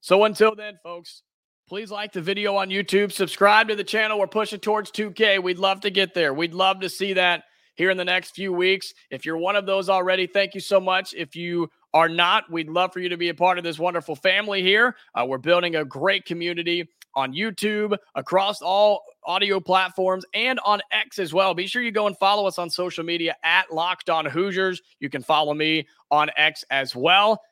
So 0.00 0.24
until 0.24 0.54
then, 0.54 0.78
folks, 0.82 1.22
Please 1.68 1.90
like 1.90 2.12
the 2.12 2.22
video 2.22 2.56
on 2.56 2.70
YouTube. 2.70 3.12
Subscribe 3.12 3.68
to 3.68 3.76
the 3.76 3.84
channel. 3.84 4.18
We're 4.18 4.26
pushing 4.26 4.58
towards 4.58 4.90
2K. 4.90 5.42
We'd 5.42 5.58
love 5.58 5.82
to 5.82 5.90
get 5.90 6.14
there. 6.14 6.32
We'd 6.32 6.54
love 6.54 6.80
to 6.80 6.88
see 6.88 7.12
that 7.12 7.44
here 7.74 7.90
in 7.90 7.98
the 7.98 8.06
next 8.06 8.30
few 8.30 8.54
weeks. 8.54 8.94
If 9.10 9.26
you're 9.26 9.36
one 9.36 9.54
of 9.54 9.66
those 9.66 9.90
already, 9.90 10.26
thank 10.26 10.54
you 10.54 10.62
so 10.62 10.80
much. 10.80 11.12
If 11.12 11.36
you 11.36 11.68
are 11.94 12.08
not, 12.08 12.50
we'd 12.50 12.68
love 12.68 12.92
for 12.92 13.00
you 13.00 13.08
to 13.08 13.16
be 13.16 13.28
a 13.30 13.34
part 13.34 13.58
of 13.58 13.64
this 13.64 13.78
wonderful 13.78 14.14
family 14.14 14.62
here. 14.62 14.96
Uh, 15.14 15.24
we're 15.26 15.38
building 15.38 15.76
a 15.76 15.84
great 15.84 16.24
community 16.24 16.88
on 17.14 17.32
YouTube, 17.32 17.96
across 18.14 18.62
all 18.62 19.02
audio 19.24 19.58
platforms, 19.58 20.24
and 20.34 20.60
on 20.64 20.80
X 20.92 21.18
as 21.18 21.34
well. 21.34 21.54
Be 21.54 21.66
sure 21.66 21.82
you 21.82 21.90
go 21.90 22.06
and 22.06 22.16
follow 22.18 22.46
us 22.46 22.58
on 22.58 22.70
social 22.70 23.04
media 23.04 23.34
at 23.42 23.72
Locked 23.72 24.10
On 24.10 24.24
Hoosiers. 24.24 24.80
You 25.00 25.10
can 25.10 25.22
follow 25.22 25.54
me 25.54 25.86
on 26.10 26.30
X 26.36 26.64
as 26.70 26.94
well. 26.94 27.42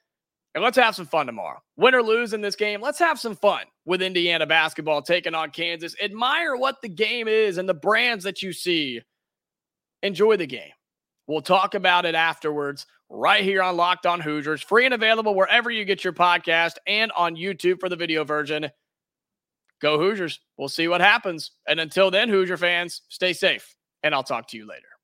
And 0.54 0.62
let's 0.62 0.78
have 0.78 0.94
some 0.94 1.06
fun 1.06 1.26
tomorrow. 1.26 1.60
Win 1.76 1.94
or 1.94 2.02
lose 2.02 2.32
in 2.32 2.40
this 2.40 2.56
game, 2.56 2.80
let's 2.80 2.98
have 2.98 3.18
some 3.18 3.36
fun 3.36 3.62
with 3.84 4.00
Indiana 4.00 4.46
basketball 4.46 5.02
taking 5.02 5.34
on 5.34 5.50
Kansas. 5.50 5.94
Admire 6.02 6.56
what 6.56 6.80
the 6.80 6.88
game 6.88 7.28
is 7.28 7.58
and 7.58 7.68
the 7.68 7.74
brands 7.74 8.24
that 8.24 8.42
you 8.42 8.52
see. 8.52 9.02
Enjoy 10.02 10.36
the 10.36 10.46
game. 10.46 10.72
We'll 11.26 11.42
talk 11.42 11.74
about 11.74 12.06
it 12.06 12.14
afterwards 12.14 12.86
right 13.08 13.44
here 13.44 13.62
on 13.62 13.76
Locked 13.76 14.06
On 14.06 14.20
Hoosiers, 14.20 14.62
free 14.62 14.84
and 14.84 14.94
available 14.94 15.34
wherever 15.34 15.70
you 15.70 15.84
get 15.84 16.04
your 16.04 16.12
podcast 16.12 16.74
and 16.86 17.12
on 17.12 17.36
YouTube 17.36 17.80
for 17.80 17.88
the 17.88 17.96
video 17.96 18.24
version. 18.24 18.70
Go 19.80 19.98
Hoosiers. 19.98 20.40
We'll 20.56 20.68
see 20.68 20.88
what 20.88 21.00
happens. 21.00 21.52
And 21.68 21.78
until 21.80 22.10
then, 22.10 22.28
Hoosier 22.28 22.56
fans, 22.56 23.02
stay 23.08 23.32
safe, 23.32 23.76
and 24.02 24.14
I'll 24.14 24.22
talk 24.22 24.48
to 24.48 24.56
you 24.56 24.66
later. 24.66 24.95